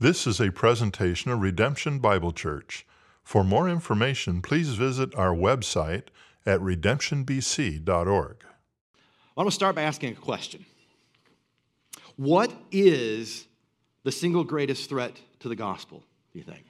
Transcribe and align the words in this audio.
This 0.00 0.28
is 0.28 0.40
a 0.40 0.52
presentation 0.52 1.32
of 1.32 1.40
Redemption 1.40 1.98
Bible 1.98 2.30
Church. 2.30 2.86
For 3.24 3.42
more 3.42 3.68
information, 3.68 4.40
please 4.42 4.74
visit 4.74 5.12
our 5.16 5.34
website 5.34 6.04
at 6.46 6.60
redemptionbc.org. 6.60 8.36
I 8.38 9.40
want 9.40 9.48
to 9.48 9.54
start 9.54 9.74
by 9.74 9.82
asking 9.82 10.12
a 10.12 10.14
question 10.14 10.64
What 12.14 12.52
is 12.70 13.48
the 14.04 14.12
single 14.12 14.44
greatest 14.44 14.88
threat 14.88 15.20
to 15.40 15.48
the 15.48 15.56
gospel, 15.56 16.04
do 16.32 16.38
you 16.38 16.44
think? 16.44 16.64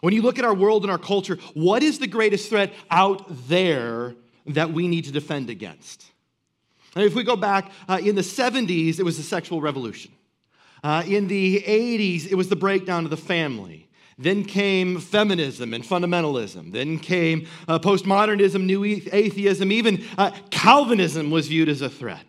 When 0.00 0.14
you 0.14 0.22
look 0.22 0.38
at 0.38 0.46
our 0.46 0.54
world 0.54 0.84
and 0.84 0.90
our 0.90 0.96
culture, 0.96 1.36
what 1.52 1.82
is 1.82 1.98
the 1.98 2.06
greatest 2.06 2.48
threat 2.48 2.72
out 2.90 3.26
there 3.48 4.14
that 4.46 4.72
we 4.72 4.88
need 4.88 5.04
to 5.04 5.12
defend 5.12 5.50
against? 5.50 6.06
And 6.94 7.04
if 7.04 7.14
we 7.14 7.22
go 7.22 7.36
back 7.36 7.70
uh, 7.86 8.00
in 8.02 8.14
the 8.14 8.22
70s, 8.22 8.98
it 8.98 9.02
was 9.02 9.18
the 9.18 9.22
sexual 9.22 9.60
revolution. 9.60 10.12
Uh, 10.82 11.02
in 11.06 11.28
the 11.28 11.62
80s, 11.62 12.30
it 12.30 12.34
was 12.34 12.48
the 12.48 12.56
breakdown 12.56 13.04
of 13.04 13.10
the 13.10 13.16
family. 13.16 13.88
Then 14.18 14.44
came 14.44 14.98
feminism 14.98 15.72
and 15.72 15.84
fundamentalism. 15.84 16.72
Then 16.72 16.98
came 16.98 17.46
uh, 17.68 17.78
postmodernism, 17.78 18.64
new 18.64 18.84
atheism, 18.84 19.70
even 19.70 20.04
uh, 20.16 20.32
Calvinism 20.50 21.30
was 21.30 21.46
viewed 21.46 21.68
as 21.68 21.82
a 21.82 21.88
threat. 21.88 22.24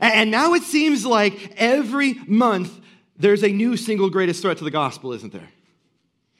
And 0.00 0.30
now 0.30 0.54
it 0.54 0.62
seems 0.62 1.04
like 1.04 1.54
every 1.56 2.14
month 2.26 2.80
there's 3.16 3.42
a 3.42 3.48
new 3.48 3.76
single 3.76 4.10
greatest 4.10 4.42
threat 4.42 4.58
to 4.58 4.64
the 4.64 4.70
gospel, 4.70 5.12
isn't 5.12 5.32
there? 5.32 5.48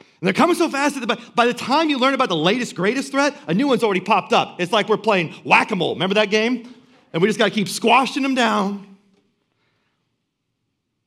And 0.01 0.28
they're 0.28 0.32
coming 0.32 0.56
so 0.56 0.68
fast 0.68 0.98
that 0.98 1.06
by, 1.06 1.18
by 1.34 1.46
the 1.46 1.54
time 1.54 1.90
you 1.90 1.98
learn 1.98 2.15
about 2.15 2.28
the 2.28 2.37
latest 2.37 2.74
greatest 2.74 3.10
threat, 3.10 3.37
a 3.46 3.54
new 3.54 3.68
one's 3.68 3.82
already 3.82 4.01
popped 4.01 4.32
up. 4.32 4.60
It's 4.60 4.73
like 4.73 4.88
we're 4.88 4.96
playing 4.96 5.34
whack 5.45 5.70
a 5.70 5.76
mole. 5.76 5.95
Remember 5.95 6.15
that 6.15 6.30
game? 6.30 6.73
And 7.12 7.20
we 7.20 7.28
just 7.28 7.38
got 7.38 7.46
to 7.46 7.51
keep 7.51 7.68
squashing 7.68 8.23
them 8.23 8.34
down 8.34 8.93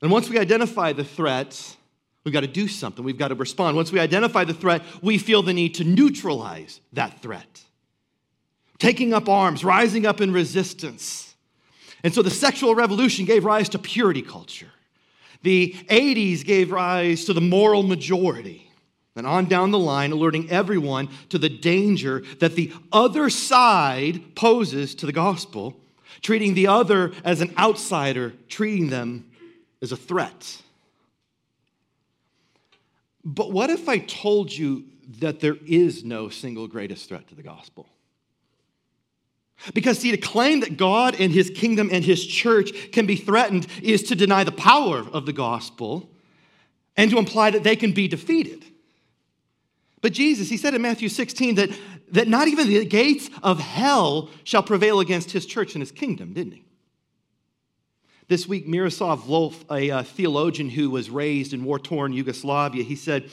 and 0.01 0.11
once 0.11 0.29
we 0.29 0.37
identify 0.37 0.93
the 0.93 1.03
threat, 1.03 1.75
we've 2.23 2.33
got 2.33 2.41
to 2.41 2.47
do 2.47 2.67
something. 2.67 3.03
We've 3.03 3.17
got 3.17 3.29
to 3.29 3.35
respond. 3.35 3.75
Once 3.75 3.91
we 3.91 3.99
identify 3.99 4.43
the 4.43 4.53
threat, 4.53 4.83
we 5.01 5.17
feel 5.17 5.41
the 5.41 5.53
need 5.53 5.75
to 5.75 5.83
neutralize 5.83 6.81
that 6.94 7.22
threat. 7.22 7.63
Taking 8.80 9.13
up 9.13 9.27
arms, 9.27 9.63
rising 9.63 10.05
up 10.05 10.22
in 10.22 10.31
resistance. 10.31 11.35
And 12.03 12.13
so 12.13 12.22
the 12.22 12.30
sexual 12.30 12.75
revolution 12.75 13.25
gave 13.25 13.44
rise 13.44 13.69
to 13.69 13.80
purity 13.80 14.22
culture. 14.22 14.72
The 15.41 15.73
80s 15.89 16.45
gave 16.45 16.72
rise 16.72 17.25
to 17.25 17.33
the 17.33 17.41
moral 17.41 17.81
majority. 17.81 18.72
And 19.16 19.25
on 19.25 19.45
down 19.45 19.72
the 19.72 19.79
line, 19.79 20.11
alerting 20.11 20.52
everyone 20.52 21.09
to 21.29 21.39
the 21.39 21.50
danger 21.50 22.23
that 22.39 22.55
the 22.55 22.72
other 22.91 23.31
side 23.31 24.35
poses 24.35 24.94
to 24.95 25.07
the 25.07 25.11
gospel, 25.11 25.75
treating 26.22 26.53
the 26.53 26.67
other 26.67 27.13
as 27.23 27.41
an 27.41 27.52
outsider, 27.57 28.33
treating 28.47 28.89
them 28.89 29.25
is 29.81 29.92
a 29.92 29.97
threat. 29.97 30.61
But 33.23 33.52
what 33.52 33.70
if 33.70 33.89
I 33.89 34.00
told 34.00 34.52
you 34.52 34.86
that 35.19 35.39
there 35.39 35.58
is 35.66 36.03
no 36.03 36.30
single 36.30 36.67
greatest 36.67 37.09
threat 37.09 37.28
to 37.28 37.36
the 37.36 37.44
gospel? 37.44 37.88
Because, 39.73 40.00
see, 40.00 40.11
to 40.11 40.17
claim 40.17 40.59
that 40.59 40.78
God 40.78 41.19
and 41.19 41.31
his 41.31 41.50
kingdom 41.50 41.89
and 41.92 42.06
his 42.06 42.25
church 42.25 42.92
can 42.92 43.06
be 43.06 43.16
threatened 43.16 43.67
is 43.81 44.03
to 44.03 44.16
deny 44.16 44.44
the 44.44 44.52
power 44.52 45.00
of 45.11 45.25
the 45.25 45.34
gospel 45.34 46.09
and 46.95 47.09
to 47.12 47.17
imply 47.17 47.52
that 47.52 47.64
they 47.64 47.75
can 47.75 47.91
be 47.91 48.08
defeated. 48.08 48.64
But 50.02 50.14
Jesus, 50.14 50.50
he 50.50 50.58
said 50.58 50.73
in 50.73 50.81
Matthew 50.81 51.09
16 51.09 51.56
that, 51.56 51.69
that 52.12 52.28
not 52.28 52.47
even 52.47 52.67
the 52.67 52.86
gates 52.86 53.30
of 53.41 53.59
hell 53.59 54.30
shall 54.44 54.64
prevail 54.64 55.00
against 55.00 55.31
his 55.31 55.45
church 55.45 55.73
and 55.73 55.81
his 55.81 55.91
kingdom, 55.91 56.34
didn't 56.34 56.53
he? 56.53 56.66
This 58.30 58.45
week, 58.45 58.67
Miroslav 58.67 59.23
Volf, 59.23 59.64
a 59.72 59.89
uh, 59.89 60.03
theologian 60.03 60.70
who 60.70 60.89
was 60.89 61.09
raised 61.09 61.53
in 61.53 61.64
war 61.64 61.80
torn 61.80 62.11
Yugoslavia, 62.11 62.84
he 62.84 62.95
said, 62.95 63.30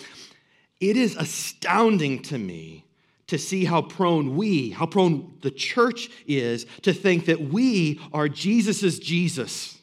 It 0.80 0.96
is 0.96 1.16
astounding 1.16 2.22
to 2.22 2.38
me 2.38 2.84
to 3.26 3.36
see 3.36 3.64
how 3.64 3.82
prone 3.82 4.36
we, 4.36 4.70
how 4.70 4.86
prone 4.86 5.36
the 5.40 5.50
church 5.50 6.10
is 6.28 6.66
to 6.82 6.92
think 6.92 7.26
that 7.26 7.40
we 7.40 8.00
are 8.12 8.28
Jesus's 8.28 9.00
Jesus, 9.00 9.78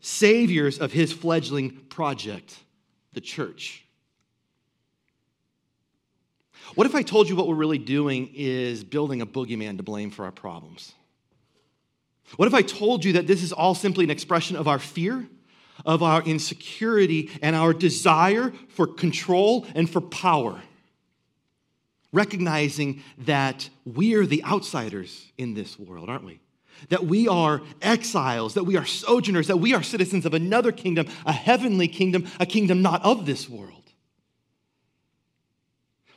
saviors 0.00 0.78
of 0.78 0.92
his 0.92 1.12
fledgling 1.12 1.72
project, 1.90 2.56
the 3.12 3.20
church. 3.20 3.84
What 6.76 6.86
if 6.86 6.94
I 6.94 7.02
told 7.02 7.28
you 7.28 7.36
what 7.36 7.46
we're 7.46 7.54
really 7.56 7.78
doing 7.78 8.30
is 8.34 8.84
building 8.84 9.20
a 9.20 9.26
boogeyman 9.26 9.76
to 9.76 9.82
blame 9.82 10.10
for 10.10 10.24
our 10.24 10.32
problems? 10.32 10.94
What 12.36 12.48
if 12.48 12.54
I 12.54 12.62
told 12.62 13.04
you 13.04 13.14
that 13.14 13.26
this 13.26 13.42
is 13.42 13.52
all 13.52 13.74
simply 13.74 14.04
an 14.04 14.10
expression 14.10 14.56
of 14.56 14.66
our 14.66 14.78
fear, 14.78 15.26
of 15.84 16.02
our 16.02 16.22
insecurity, 16.22 17.30
and 17.42 17.54
our 17.54 17.72
desire 17.72 18.52
for 18.68 18.86
control 18.86 19.66
and 19.74 19.88
for 19.88 20.00
power? 20.00 20.60
Recognizing 22.12 23.02
that 23.18 23.68
we're 23.84 24.26
the 24.26 24.44
outsiders 24.44 25.32
in 25.36 25.54
this 25.54 25.78
world, 25.78 26.08
aren't 26.08 26.24
we? 26.24 26.40
That 26.88 27.04
we 27.06 27.28
are 27.28 27.62
exiles, 27.82 28.54
that 28.54 28.64
we 28.64 28.76
are 28.76 28.86
sojourners, 28.86 29.46
that 29.46 29.58
we 29.58 29.74
are 29.74 29.82
citizens 29.82 30.26
of 30.26 30.34
another 30.34 30.72
kingdom, 30.72 31.06
a 31.24 31.32
heavenly 31.32 31.88
kingdom, 31.88 32.26
a 32.40 32.46
kingdom 32.46 32.82
not 32.82 33.04
of 33.04 33.26
this 33.26 33.48
world. 33.48 33.82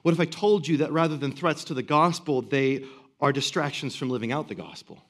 What 0.02 0.14
if 0.14 0.20
I 0.20 0.26
told 0.26 0.68
you 0.68 0.78
that 0.78 0.92
rather 0.92 1.18
than 1.18 1.32
threats 1.32 1.66
to 1.66 1.74
the 1.74 1.84
gospel, 1.84 2.42
they 2.42 2.86
are 3.20 3.34
distractions 3.34 3.96
from 3.96 4.10
living 4.10 4.32
out 4.32 4.48
the 4.48 4.56
gospel? 4.56 5.04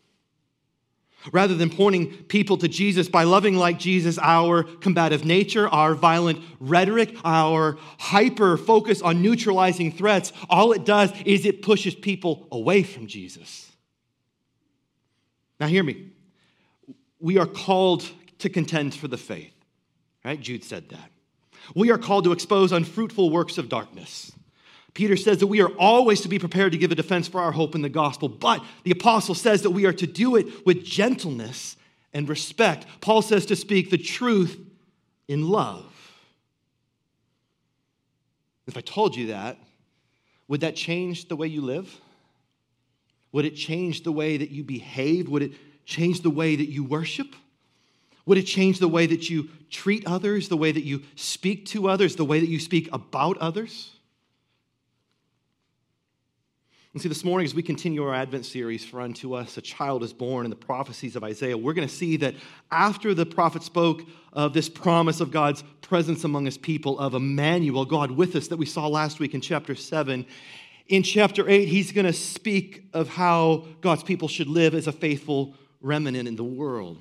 Rather 1.32 1.56
than 1.56 1.70
pointing 1.70 2.14
people 2.24 2.58
to 2.58 2.68
Jesus 2.68 3.10
by 3.10 3.24
loving 3.24 3.56
like 3.56 3.80
Jesus, 3.80 4.18
our 4.22 4.64
combative 4.64 5.26
nature, 5.26 5.68
our 5.68 5.94
violent 5.94 6.42
rhetoric, 6.60 7.16
our 7.24 7.78
hyper 8.00 8.58
focus 8.58 9.02
on 9.02 9.22
neutralizing 9.22 9.92
threats, 9.92 10.32
all 10.50 10.72
it 10.72 10.86
does 10.86 11.12
is 11.26 11.46
it 11.46 11.62
pushes 11.62 11.96
people 11.96 12.48
away 12.52 12.84
from 12.84 13.08
Jesus. 13.08 13.72
Now, 15.60 15.68
hear 15.68 15.84
me. 15.84 16.12
We 17.20 17.38
are 17.38 17.48
called 17.48 18.06
to 18.40 18.50
contend 18.50 18.94
for 18.94 19.08
the 19.08 19.18
faith, 19.18 19.54
right? 20.24 20.40
Jude 20.40 20.64
said 20.64 20.90
that. 20.90 21.12
We 21.76 21.92
are 21.92 21.98
called 21.98 22.24
to 22.26 22.32
expose 22.32 22.72
unfruitful 22.72 23.30
works 23.30 23.58
of 23.58 23.70
darkness. 23.70 24.32
Peter 24.98 25.16
says 25.16 25.38
that 25.38 25.46
we 25.46 25.62
are 25.62 25.70
always 25.78 26.22
to 26.22 26.28
be 26.28 26.40
prepared 26.40 26.72
to 26.72 26.78
give 26.80 26.92
a 26.92 26.96
defense 26.96 27.28
for 27.28 27.40
our 27.40 27.52
hope 27.52 27.76
in 27.76 27.84
the 27.84 27.88
gospel, 27.88 28.28
but 28.28 28.66
the 28.84 28.90
apostle 28.90 29.36
says 29.36 29.62
that 29.62 29.70
we 29.70 29.86
are 29.86 29.94
to 29.94 30.08
do 30.08 30.36
it 30.36 30.66
with 30.66 30.84
gentleness 30.84 31.78
and 32.16 32.28
respect. 32.28 32.88
Paul 33.00 33.22
says 33.22 33.46
to 33.46 33.56
speak 33.56 33.92
the 33.92 34.00
truth 34.00 34.60
in 35.28 35.48
love. 35.48 35.86
If 38.66 38.76
I 38.76 38.82
told 38.82 39.16
you 39.16 39.28
that, 39.28 39.60
would 40.48 40.62
that 40.62 40.76
change 40.76 41.28
the 41.28 41.36
way 41.36 41.46
you 41.46 41.62
live? 41.62 41.96
Would 43.34 43.46
it 43.46 43.56
change 43.56 44.02
the 44.02 44.12
way 44.12 44.38
that 44.38 44.50
you 44.50 44.64
behave? 44.64 45.30
Would 45.30 45.44
it 45.44 45.52
change 45.86 46.22
the 46.22 46.32
way 46.32 46.56
that 46.56 46.72
you 46.72 46.84
worship? 46.84 47.36
Would 48.26 48.40
it 48.40 48.48
change 48.48 48.80
the 48.80 48.88
way 48.88 49.06
that 49.06 49.30
you 49.30 49.50
treat 49.70 50.08
others, 50.08 50.50
the 50.50 50.58
way 50.58 50.72
that 50.72 50.86
you 50.86 51.04
speak 51.16 51.68
to 51.68 51.88
others, 51.88 52.16
the 52.16 52.26
way 52.26 52.40
that 52.40 52.50
you 52.50 52.60
speak 52.60 52.90
about 52.92 53.38
others? 53.38 53.92
And 56.98 57.02
see, 57.04 57.10
this 57.10 57.24
morning, 57.24 57.46
as 57.46 57.54
we 57.54 57.62
continue 57.62 58.04
our 58.04 58.16
Advent 58.16 58.44
series, 58.44 58.84
For 58.84 59.02
Unto 59.02 59.34
Us 59.36 59.56
a 59.56 59.62
Child 59.62 60.02
is 60.02 60.14
Born 60.14 60.48
in 60.48 60.50
the 60.50 60.56
prophecies 60.56 61.16
of 61.16 61.24
Isaiah, 61.24 61.56
we're 61.56 61.76
going 61.76 61.88
to 61.88 61.94
see 61.94 62.18
that 62.18 62.34
after 62.72 63.14
the 63.14 63.24
prophet 63.24 63.62
spoke 63.62 64.02
of 64.34 64.54
this 64.54 64.68
promise 64.68 65.22
of 65.22 65.30
God's 65.30 65.64
presence 65.84 66.24
among 66.24 66.46
his 66.46 66.58
people, 66.58 66.98
of 66.98 67.14
Emmanuel, 67.14 67.86
God 67.86 68.10
with 68.10 68.36
us, 68.36 68.48
that 68.48 68.58
we 68.58 68.66
saw 68.66 68.88
last 68.88 69.20
week 69.20 69.36
in 69.36 69.42
chapter 69.42 69.76
7, 69.76 70.26
in 70.88 71.04
chapter 71.04 71.48
8, 71.48 71.68
he's 71.68 71.92
going 71.92 72.08
to 72.08 72.14
speak 72.14 72.86
of 72.94 73.10
how 73.10 73.68
God's 73.82 74.02
people 74.02 74.28
should 74.28 74.48
live 74.48 74.74
as 74.74 74.88
a 74.88 74.92
faithful 74.92 75.54
remnant 75.82 76.28
in 76.28 76.36
the 76.36 76.44
world, 76.44 77.00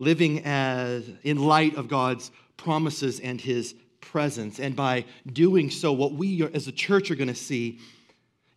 living 0.00 0.44
as 0.44 1.08
in 1.22 1.38
light 1.38 1.76
of 1.76 1.86
God's 1.86 2.32
promises 2.56 3.20
and 3.20 3.40
his 3.40 3.76
presence. 4.00 4.58
And 4.58 4.74
by 4.74 5.04
doing 5.32 5.70
so, 5.70 5.92
what 5.92 6.14
we 6.14 6.42
as 6.52 6.66
a 6.66 6.72
church 6.72 7.12
are 7.12 7.14
going 7.14 7.28
to 7.28 7.36
see 7.36 7.78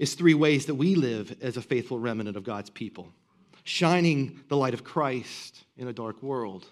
is 0.01 0.15
three 0.15 0.33
ways 0.33 0.65
that 0.65 0.73
we 0.73 0.95
live 0.95 1.37
as 1.43 1.57
a 1.57 1.61
faithful 1.61 1.99
remnant 1.99 2.35
of 2.35 2.43
God's 2.43 2.71
people, 2.71 3.13
shining 3.63 4.39
the 4.47 4.57
light 4.57 4.73
of 4.73 4.83
Christ 4.83 5.63
in 5.77 5.87
a 5.87 5.93
dark 5.93 6.23
world. 6.23 6.65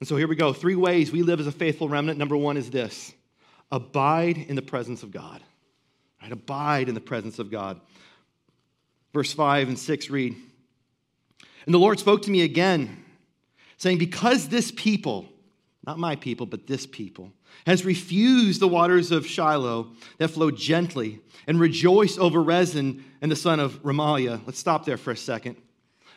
And 0.00 0.08
so 0.08 0.16
here 0.16 0.26
we 0.26 0.34
go. 0.34 0.52
Three 0.52 0.74
ways 0.74 1.12
we 1.12 1.22
live 1.22 1.38
as 1.38 1.46
a 1.46 1.52
faithful 1.52 1.88
remnant. 1.88 2.18
Number 2.18 2.36
one 2.36 2.56
is 2.56 2.68
this 2.68 3.14
abide 3.70 4.38
in 4.38 4.56
the 4.56 4.62
presence 4.62 5.04
of 5.04 5.12
God. 5.12 5.40
Right? 6.20 6.32
Abide 6.32 6.88
in 6.88 6.96
the 6.96 7.00
presence 7.00 7.38
of 7.38 7.48
God. 7.48 7.80
Verse 9.14 9.32
5 9.32 9.68
and 9.68 9.78
6 9.78 10.10
read 10.10 10.34
And 11.64 11.72
the 11.72 11.78
Lord 11.78 12.00
spoke 12.00 12.22
to 12.22 12.30
me 12.32 12.42
again, 12.42 13.04
saying, 13.76 13.98
Because 13.98 14.48
this 14.48 14.72
people, 14.72 15.28
not 15.86 15.98
my 15.98 16.16
people, 16.16 16.46
but 16.46 16.66
this 16.66 16.86
people, 16.86 17.32
has 17.66 17.84
refused 17.84 18.60
the 18.60 18.68
waters 18.68 19.10
of 19.10 19.26
Shiloh 19.26 19.92
that 20.18 20.28
flow 20.28 20.50
gently 20.50 21.20
and 21.46 21.58
rejoice 21.58 22.18
over 22.18 22.42
Rezin 22.42 23.04
and 23.22 23.30
the 23.30 23.36
son 23.36 23.60
of 23.60 23.82
Remaliah. 23.82 24.40
Let's 24.46 24.58
stop 24.58 24.84
there 24.84 24.96
for 24.96 25.12
a 25.12 25.16
second. 25.16 25.56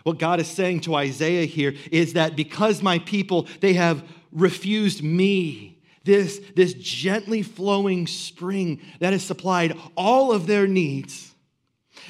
What 0.03 0.19
God 0.19 0.39
is 0.39 0.47
saying 0.47 0.81
to 0.81 0.95
Isaiah 0.95 1.45
here 1.45 1.75
is 1.91 2.13
that 2.13 2.35
because 2.35 2.81
my 2.81 2.99
people, 2.99 3.47
they 3.59 3.73
have 3.73 4.03
refused 4.31 5.03
me, 5.03 5.79
this, 6.03 6.41
this 6.55 6.73
gently 6.73 7.43
flowing 7.43 8.07
spring 8.07 8.81
that 8.99 9.13
has 9.13 9.23
supplied 9.23 9.77
all 9.95 10.31
of 10.31 10.47
their 10.47 10.65
needs. 10.65 11.31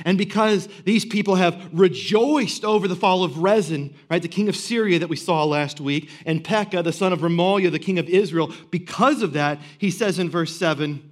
And 0.05 0.17
because 0.17 0.67
these 0.85 1.05
people 1.05 1.35
have 1.35 1.69
rejoiced 1.71 2.65
over 2.65 2.87
the 2.87 2.95
fall 2.95 3.23
of 3.23 3.37
Rezin, 3.37 3.93
right, 4.09 4.21
the 4.21 4.27
king 4.27 4.49
of 4.49 4.55
Syria 4.55 4.99
that 4.99 5.09
we 5.09 5.15
saw 5.15 5.43
last 5.43 5.79
week, 5.79 6.09
and 6.25 6.43
Pekah, 6.43 6.83
the 6.83 6.93
son 6.93 7.13
of 7.13 7.19
Remaliah, 7.19 7.71
the 7.71 7.79
king 7.79 7.99
of 7.99 8.09
Israel, 8.09 8.53
because 8.69 9.21
of 9.21 9.33
that, 9.33 9.59
he 9.77 9.91
says 9.91 10.19
in 10.19 10.29
verse 10.29 10.55
7 10.55 11.07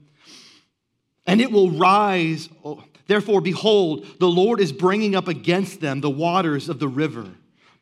and 1.29 1.41
it 1.41 1.51
will 1.51 1.69
rise. 1.69 2.49
Oh, 2.65 2.83
therefore, 3.05 3.39
behold, 3.39 4.05
the 4.19 4.27
Lord 4.27 4.59
is 4.59 4.71
bringing 4.71 5.15
up 5.15 5.27
against 5.27 5.79
them 5.79 6.01
the 6.01 6.09
waters 6.09 6.69
of 6.69 6.79
the 6.79 6.87
river, 6.87 7.27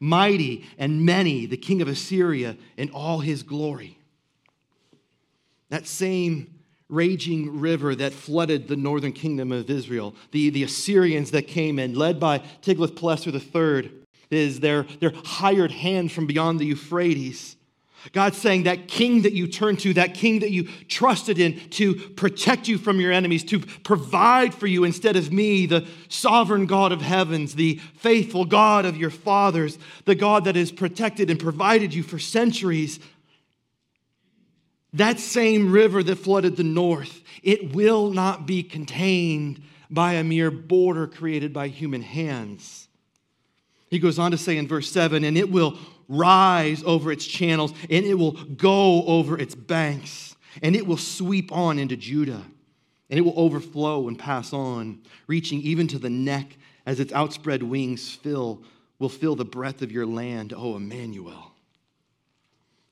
mighty 0.01 0.65
and 0.77 1.05
many, 1.05 1.45
the 1.45 1.55
king 1.55 1.81
of 1.81 1.87
Assyria 1.87 2.57
in 2.75 2.89
all 2.89 3.19
his 3.19 3.43
glory. 3.43 3.97
That 5.69 5.87
same 5.87 6.56
raging 6.89 7.59
river 7.59 7.95
that 7.95 8.13
flooded 8.13 8.67
the 8.67 8.75
northern 8.75 9.11
kingdom 9.11 9.51
of 9.51 9.69
Israel, 9.69 10.15
the, 10.31 10.49
the 10.49 10.63
Assyrians 10.63 11.31
that 11.31 11.47
came 11.47 11.79
in, 11.79 11.95
led 11.95 12.19
by 12.19 12.39
Tiglath-Pileser 12.61 13.31
III, 13.31 13.91
is 14.29 14.59
their, 14.59 14.83
their 14.99 15.13
hired 15.23 15.71
hand 15.71 16.11
from 16.11 16.27
beyond 16.27 16.59
the 16.59 16.65
Euphrates. 16.65 17.57
God's 18.13 18.37
saying 18.37 18.63
that 18.63 18.87
king 18.87 19.23
that 19.23 19.33
you 19.33 19.47
turned 19.47 19.79
to, 19.79 19.93
that 19.95 20.13
king 20.13 20.39
that 20.39 20.51
you 20.51 20.67
trusted 20.87 21.39
in 21.39 21.59
to 21.71 21.95
protect 21.95 22.67
you 22.67 22.77
from 22.77 23.01
your 23.01 23.11
enemies, 23.11 23.43
to 23.45 23.59
provide 23.59 24.53
for 24.53 24.67
you 24.67 24.83
instead 24.83 25.15
of 25.15 25.31
me, 25.31 25.65
the 25.65 25.85
sovereign 26.07 26.67
God 26.67 26.91
of 26.91 27.01
heavens, 27.01 27.55
the 27.55 27.75
faithful 27.95 28.45
God 28.45 28.85
of 28.85 28.95
your 28.95 29.09
fathers, 29.09 29.77
the 30.05 30.15
God 30.15 30.45
that 30.45 30.55
has 30.55 30.71
protected 30.71 31.29
and 31.29 31.39
provided 31.39 31.93
you 31.93 32.03
for 32.03 32.19
centuries. 32.19 32.99
That 34.93 35.19
same 35.19 35.71
river 35.71 36.01
that 36.03 36.15
flooded 36.17 36.55
the 36.55 36.63
north, 36.63 37.21
it 37.43 37.75
will 37.75 38.09
not 38.11 38.45
be 38.45 38.63
contained 38.63 39.61
by 39.89 40.13
a 40.13 40.23
mere 40.23 40.51
border 40.51 41.07
created 41.07 41.53
by 41.53 41.67
human 41.67 42.01
hands. 42.01 42.87
He 43.89 43.99
goes 43.99 44.19
on 44.19 44.31
to 44.31 44.37
say 44.37 44.57
in 44.57 44.67
verse 44.67 44.91
7 44.91 45.23
and 45.23 45.37
it 45.37 45.49
will 45.49 45.77
rise 46.09 46.83
over 46.83 47.11
its 47.11 47.25
channels, 47.25 47.73
and 47.89 48.05
it 48.05 48.15
will 48.15 48.31
go 48.31 49.03
over 49.05 49.37
its 49.37 49.55
banks, 49.55 50.35
and 50.61 50.75
it 50.75 50.87
will 50.87 50.97
sweep 50.97 51.51
on 51.51 51.77
into 51.79 51.97
Judah, 51.97 52.43
and 53.09 53.19
it 53.19 53.21
will 53.21 53.37
overflow 53.37 54.07
and 54.07 54.17
pass 54.17 54.53
on, 54.53 55.01
reaching 55.27 55.61
even 55.61 55.87
to 55.89 55.99
the 55.99 56.09
neck 56.09 56.57
as 56.85 57.01
its 57.01 57.11
outspread 57.11 57.61
wings 57.61 58.09
fill, 58.09 58.63
will 58.99 59.09
fill 59.09 59.35
the 59.35 59.43
breadth 59.43 59.81
of 59.81 59.91
your 59.91 60.05
land, 60.05 60.53
O 60.55 60.77
Emmanuel. 60.77 61.51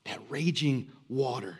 That 0.04 0.20
raging 0.28 0.92
water 1.08 1.58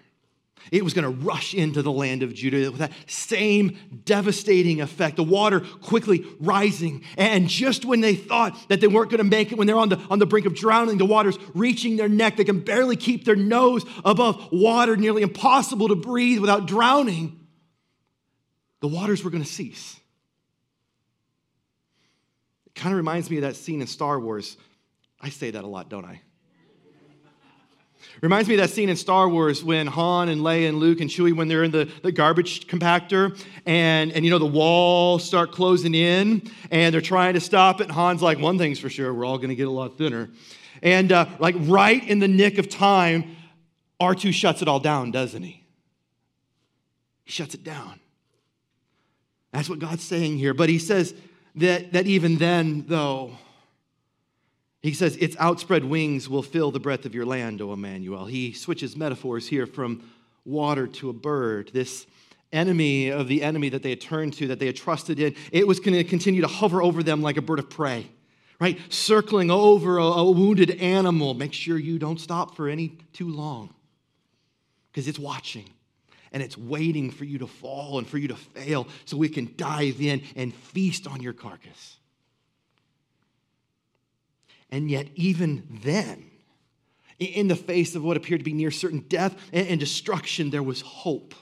it 0.73 0.83
was 0.83 0.95
going 0.95 1.05
to 1.05 1.25
rush 1.25 1.55
into 1.55 1.83
the 1.83 1.93
land 1.93 2.23
of 2.23 2.35
Judah 2.35 2.71
with 2.71 2.81
that 2.81 2.93
same 3.07 3.79
devastating 4.05 4.81
effect. 4.81 5.17
The 5.17 5.23
water 5.23 5.61
quickly 5.61 6.27
rising. 6.41 7.05
And 7.17 7.49
just 7.49 7.85
when 7.85 8.01
they 8.01 8.17
thought 8.17 8.69
that 8.69 8.81
they 8.81 8.89
weren't 8.89 9.11
going 9.11 9.19
to 9.19 9.25
make 9.25 9.53
it, 9.53 9.59
when 9.59 9.67
they're 9.67 9.77
on 9.77 9.91
the, 9.91 9.99
on 10.11 10.19
the 10.19 10.27
brink 10.27 10.47
of 10.47 10.55
drowning, 10.55 10.99
the 10.99 11.07
water's 11.07 11.39
reaching 11.55 11.97
their 11.97 12.09
neck, 12.09 12.37
they 12.37 12.45
can 12.45 12.61
barely 12.61 12.97
keep 12.97 13.25
their 13.25 13.37
nose 13.37 13.85
above 14.05 14.49
water, 14.51 14.97
nearly 14.97 15.23
impossible 15.23 15.89
to 15.89 15.97
breathe 15.97 16.41
without 16.41 16.67
drowning. 16.67 17.47
The 18.81 18.89
waters 18.89 19.23
were 19.23 19.31
going 19.31 19.45
to 19.45 19.49
cease. 19.49 19.99
It 22.67 22.75
kind 22.75 22.93
of 22.93 22.97
reminds 22.97 23.31
me 23.31 23.37
of 23.37 23.43
that 23.43 23.57
scene 23.57 23.81
in 23.81 23.87
Star 23.87 24.19
Wars. 24.19 24.57
I 25.21 25.31
say 25.31 25.53
that 25.53 25.65
a 25.65 25.69
lot, 25.69 25.89
don't 25.89 26.05
I? 26.05 26.21
Reminds 28.23 28.49
me 28.49 28.55
of 28.55 28.61
that 28.61 28.71
scene 28.71 28.89
in 28.89 28.97
Star 28.97 29.29
Wars 29.29 29.63
when 29.63 29.87
Han 29.87 30.29
and 30.29 30.41
Leia 30.41 30.69
and 30.69 30.79
Luke 30.79 31.01
and 31.01 31.11
Chewie, 31.11 31.37
when 31.37 31.49
they're 31.49 31.65
in 31.65 31.71
the, 31.71 31.91
the 32.03 32.13
garbage 32.13 32.67
compactor 32.67 33.39
and, 33.67 34.11
and 34.13 34.25
you 34.25 34.31
know 34.31 34.39
the 34.39 34.47
walls 34.47 35.25
start 35.25 35.53
closing 35.53 35.95
in 35.95 36.51
and 36.71 36.95
they're 36.95 37.01
trying 37.01 37.35
to 37.35 37.41
stop 37.41 37.81
it. 37.81 37.91
Han's 37.91 38.23
like, 38.23 38.39
one 38.39 38.59
thing's 38.59 38.79
for 38.79 38.89
sure, 38.89 39.13
we're 39.13 39.27
all 39.27 39.37
going 39.37 39.51
to 39.51 39.55
get 39.55 39.69
a 39.69 39.71
lot 39.71 39.99
thinner. 39.99 40.31
And 40.83 41.13
uh, 41.13 41.27
like 41.39 41.55
right 41.59 42.03
in 42.07 42.19
the 42.19 42.29
nick 42.29 42.59
of 42.59 42.69
time, 42.69 43.37
R2 44.01 44.33
shuts 44.33 44.63
it 44.63 44.69
all 44.69 44.81
down, 44.81 45.11
doesn't 45.11 45.43
he? 45.43 45.63
He 47.25 47.33
shuts 47.33 47.55
it 47.55 47.65
down. 47.65 48.01
That's 49.53 49.69
what 49.69 49.79
God's 49.79 50.03
saying 50.03 50.39
here. 50.39 50.55
But 50.55 50.69
he 50.69 50.79
says 50.79 51.15
that, 51.57 51.93
that 51.93 52.07
even 52.07 52.37
then, 52.37 52.85
though, 52.87 53.33
he 54.87 54.95
says, 54.95 55.17
Its 55.17 55.37
outspread 55.39 55.85
wings 55.85 56.29
will 56.29 56.43
fill 56.43 56.71
the 56.71 56.81
breadth 56.81 57.07
of 57.07 57.15
your 57.15 57.27
land, 57.27 57.61
O 57.63 57.73
Emmanuel. 57.73 58.27
He 58.27 58.53
switches 58.53 58.97
metaphors 58.97 59.49
here 59.49 59.67
from 59.67 60.09
water 60.45 60.87
to 60.87 61.11
a 61.11 61.13
bird. 61.13 61.71
This 61.73 62.07
enemy 62.53 63.09
of 63.09 63.29
the 63.29 63.43
enemy 63.43 63.69
that 63.71 63.83
they 63.83 63.91
had 63.91 64.01
turned 64.01 64.35
to, 64.35 64.49
that 64.49 64.59
they 64.59 64.67
had 64.67 64.77
trusted 64.77 65.19
in, 65.19 65.35
it 65.53 65.67
was 65.67 65.81
going 65.81 65.95
to 65.95 66.05
continue 66.05 66.41
to 66.41 66.47
hover 66.47 66.83
over 66.83 67.03
them 67.03 67.23
like 67.23 67.37
a 67.37 67.43
bird 67.43 67.59
of 67.59 67.69
prey, 67.69 68.07
right? 68.61 68.79
Circling 68.89 69.51
over 69.51 69.99
a, 69.99 70.05
a 70.05 70.31
wounded 70.31 70.71
animal. 70.71 71.35
Make 71.35 71.53
sure 71.53 71.79
you 71.79 71.99
don't 71.99 72.21
stop 72.21 72.57
for 72.57 72.69
any 72.69 72.99
too 73.13 73.29
long 73.29 73.75
because 74.93 75.09
it's 75.09 75.19
watching 75.19 75.69
and 76.33 76.43
it's 76.43 76.57
waiting 76.57 77.11
for 77.11 77.25
you 77.25 77.39
to 77.39 77.47
fall 77.47 77.99
and 77.99 78.07
for 78.07 78.19
you 78.19 78.29
to 78.29 78.37
fail 78.37 78.87
so 79.05 79.17
we 79.17 79.29
can 79.29 79.53
dive 79.57 80.01
in 80.01 80.23
and 80.37 80.55
feast 80.55 81.07
on 81.07 81.23
your 81.23 81.33
carcass. 81.33 81.97
And 84.71 84.91
yet, 84.91 85.09
even 85.15 85.81
then, 85.83 86.31
in 87.19 87.49
the 87.49 87.57
face 87.57 87.95
of 87.95 88.03
what 88.03 88.17
appeared 88.17 88.41
to 88.41 88.45
be 88.45 88.53
near 88.53 88.71
certain 88.71 89.01
death 89.09 89.37
and 89.53 89.79
destruction, 89.81 90.51
there 90.51 90.63
was 90.63 90.81
hope. 90.81 91.35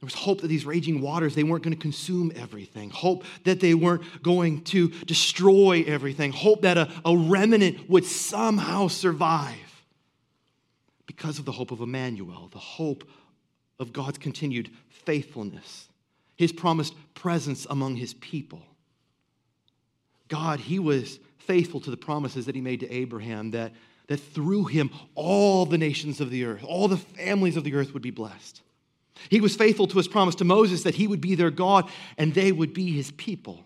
There 0.00 0.06
was 0.06 0.14
hope 0.14 0.42
that 0.42 0.48
these 0.48 0.64
raging 0.64 1.00
waters, 1.00 1.34
they 1.34 1.42
weren't 1.42 1.64
going 1.64 1.74
to 1.74 1.82
consume 1.82 2.30
everything. 2.36 2.90
Hope 2.90 3.24
that 3.44 3.58
they 3.58 3.74
weren't 3.74 4.22
going 4.22 4.62
to 4.64 4.90
destroy 5.06 5.82
everything. 5.86 6.30
Hope 6.30 6.62
that 6.62 6.78
a, 6.78 6.88
a 7.04 7.16
remnant 7.16 7.90
would 7.90 8.04
somehow 8.04 8.86
survive 8.86 9.56
because 11.06 11.40
of 11.40 11.46
the 11.46 11.52
hope 11.52 11.72
of 11.72 11.80
Emmanuel, 11.80 12.48
the 12.52 12.58
hope 12.58 13.08
of 13.80 13.92
God's 13.92 14.18
continued 14.18 14.70
faithfulness, 14.88 15.88
his 16.36 16.52
promised 16.52 16.94
presence 17.14 17.66
among 17.68 17.96
his 17.96 18.14
people. 18.14 18.62
God, 20.28 20.60
he 20.60 20.78
was 20.78 21.18
faithful 21.48 21.80
to 21.80 21.90
the 21.90 21.96
promises 21.96 22.46
that 22.46 22.54
he 22.54 22.60
made 22.60 22.80
to 22.80 22.92
Abraham 22.92 23.50
that, 23.52 23.72
that 24.06 24.18
through 24.18 24.66
him 24.66 24.90
all 25.14 25.66
the 25.66 25.78
nations 25.78 26.20
of 26.20 26.30
the 26.30 26.44
earth, 26.44 26.62
all 26.62 26.86
the 26.86 26.98
families 26.98 27.56
of 27.56 27.64
the 27.64 27.74
earth 27.74 27.94
would 27.94 28.02
be 28.02 28.12
blessed. 28.12 28.60
He 29.30 29.40
was 29.40 29.56
faithful 29.56 29.88
to 29.88 29.96
his 29.96 30.06
promise 30.06 30.36
to 30.36 30.44
Moses 30.44 30.84
that 30.84 30.94
he 30.94 31.08
would 31.08 31.22
be 31.22 31.34
their 31.34 31.50
God 31.50 31.90
and 32.16 32.34
they 32.34 32.52
would 32.52 32.72
be 32.72 32.92
his 32.92 33.10
people. 33.12 33.64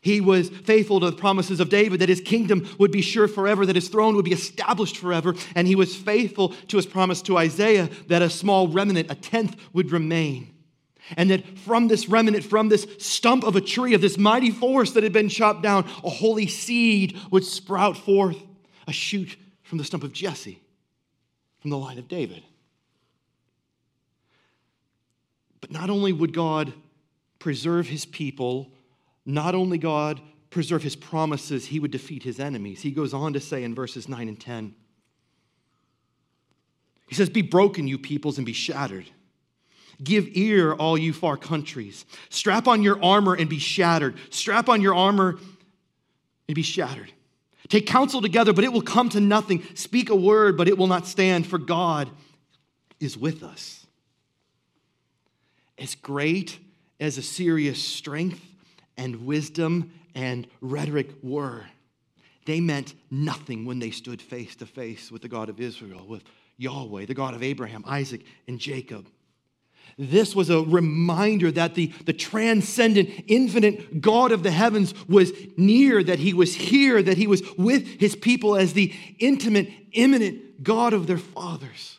He 0.00 0.20
was 0.20 0.48
faithful 0.48 1.00
to 1.00 1.10
the 1.10 1.16
promises 1.16 1.58
of 1.58 1.68
David 1.68 2.00
that 2.00 2.08
his 2.08 2.20
kingdom 2.20 2.68
would 2.78 2.92
be 2.92 3.02
sure 3.02 3.26
forever, 3.26 3.66
that 3.66 3.74
his 3.74 3.88
throne 3.88 4.14
would 4.14 4.24
be 4.24 4.32
established 4.32 4.96
forever. 4.96 5.34
And 5.56 5.66
he 5.66 5.74
was 5.74 5.96
faithful 5.96 6.50
to 6.68 6.76
his 6.76 6.86
promise 6.86 7.20
to 7.22 7.36
Isaiah 7.36 7.90
that 8.06 8.22
a 8.22 8.30
small 8.30 8.68
remnant, 8.68 9.10
a 9.10 9.16
tenth, 9.16 9.56
would 9.72 9.90
remain. 9.90 10.55
And 11.16 11.30
that 11.30 11.58
from 11.58 11.88
this 11.88 12.08
remnant, 12.08 12.44
from 12.44 12.68
this 12.68 12.86
stump 12.98 13.44
of 13.44 13.54
a 13.54 13.60
tree, 13.60 13.94
of 13.94 14.00
this 14.00 14.18
mighty 14.18 14.50
forest 14.50 14.94
that 14.94 15.02
had 15.02 15.12
been 15.12 15.28
chopped 15.28 15.62
down, 15.62 15.84
a 16.02 16.10
holy 16.10 16.46
seed 16.46 17.16
would 17.30 17.44
sprout 17.44 17.96
forth, 17.96 18.42
a 18.88 18.92
shoot 18.92 19.36
from 19.62 19.78
the 19.78 19.84
stump 19.84 20.02
of 20.02 20.12
Jesse, 20.12 20.60
from 21.60 21.70
the 21.70 21.78
line 21.78 21.98
of 21.98 22.08
David. 22.08 22.42
But 25.60 25.70
not 25.70 25.90
only 25.90 26.12
would 26.12 26.32
God 26.32 26.72
preserve 27.38 27.88
his 27.88 28.04
people, 28.04 28.72
not 29.24 29.54
only 29.54 29.78
God 29.78 30.20
preserve 30.50 30.82
his 30.82 30.96
promises, 30.96 31.66
he 31.66 31.80
would 31.80 31.90
defeat 31.90 32.22
his 32.22 32.40
enemies. 32.40 32.82
He 32.82 32.90
goes 32.90 33.12
on 33.12 33.32
to 33.34 33.40
say 33.40 33.62
in 33.62 33.74
verses 33.74 34.08
9 34.08 34.28
and 34.28 34.40
10, 34.40 34.74
he 37.08 37.14
says, 37.14 37.28
Be 37.28 37.42
broken, 37.42 37.86
you 37.86 37.98
peoples, 37.98 38.38
and 38.38 38.46
be 38.46 38.52
shattered. 38.52 39.10
Give 40.02 40.28
ear, 40.32 40.74
all 40.74 40.98
you 40.98 41.12
far 41.12 41.36
countries. 41.36 42.04
Strap 42.28 42.68
on 42.68 42.82
your 42.82 43.02
armor 43.02 43.34
and 43.34 43.48
be 43.48 43.58
shattered. 43.58 44.16
Strap 44.30 44.68
on 44.68 44.82
your 44.82 44.94
armor 44.94 45.38
and 46.48 46.54
be 46.54 46.62
shattered. 46.62 47.12
Take 47.68 47.86
counsel 47.86 48.20
together, 48.20 48.52
but 48.52 48.64
it 48.64 48.72
will 48.72 48.82
come 48.82 49.08
to 49.10 49.20
nothing. 49.20 49.64
Speak 49.74 50.10
a 50.10 50.16
word, 50.16 50.56
but 50.56 50.68
it 50.68 50.78
will 50.78 50.86
not 50.86 51.06
stand, 51.06 51.46
for 51.46 51.58
God 51.58 52.08
is 53.00 53.16
with 53.16 53.42
us. 53.42 53.86
As 55.78 55.94
great 55.94 56.58
as 57.00 57.18
Assyria's 57.18 57.82
strength 57.82 58.40
and 58.96 59.26
wisdom 59.26 59.92
and 60.14 60.46
rhetoric 60.60 61.10
were, 61.22 61.64
they 62.46 62.60
meant 62.60 62.94
nothing 63.10 63.64
when 63.64 63.80
they 63.80 63.90
stood 63.90 64.22
face 64.22 64.54
to 64.56 64.66
face 64.66 65.10
with 65.10 65.22
the 65.22 65.28
God 65.28 65.48
of 65.48 65.60
Israel, 65.60 66.06
with 66.06 66.22
Yahweh, 66.56 67.06
the 67.06 67.14
God 67.14 67.34
of 67.34 67.42
Abraham, 67.42 67.82
Isaac, 67.86 68.22
and 68.46 68.58
Jacob. 68.58 69.06
This 69.98 70.36
was 70.36 70.50
a 70.50 70.60
reminder 70.60 71.50
that 71.52 71.74
the, 71.74 71.86
the 72.04 72.12
transcendent, 72.12 73.08
infinite 73.28 74.02
God 74.02 74.30
of 74.30 74.42
the 74.42 74.50
heavens 74.50 74.92
was 75.08 75.32
near, 75.56 76.02
that 76.04 76.18
he 76.18 76.34
was 76.34 76.54
here, 76.54 77.02
that 77.02 77.16
he 77.16 77.26
was 77.26 77.42
with 77.56 77.98
his 77.98 78.14
people 78.14 78.56
as 78.56 78.74
the 78.74 78.92
intimate, 79.18 79.70
imminent 79.92 80.62
God 80.62 80.92
of 80.92 81.06
their 81.06 81.16
fathers. 81.16 81.98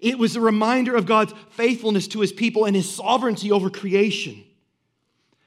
It 0.00 0.18
was 0.18 0.34
a 0.34 0.40
reminder 0.40 0.96
of 0.96 1.06
God's 1.06 1.34
faithfulness 1.50 2.08
to 2.08 2.20
his 2.20 2.32
people 2.32 2.64
and 2.64 2.74
his 2.74 2.92
sovereignty 2.92 3.52
over 3.52 3.70
creation. 3.70 4.44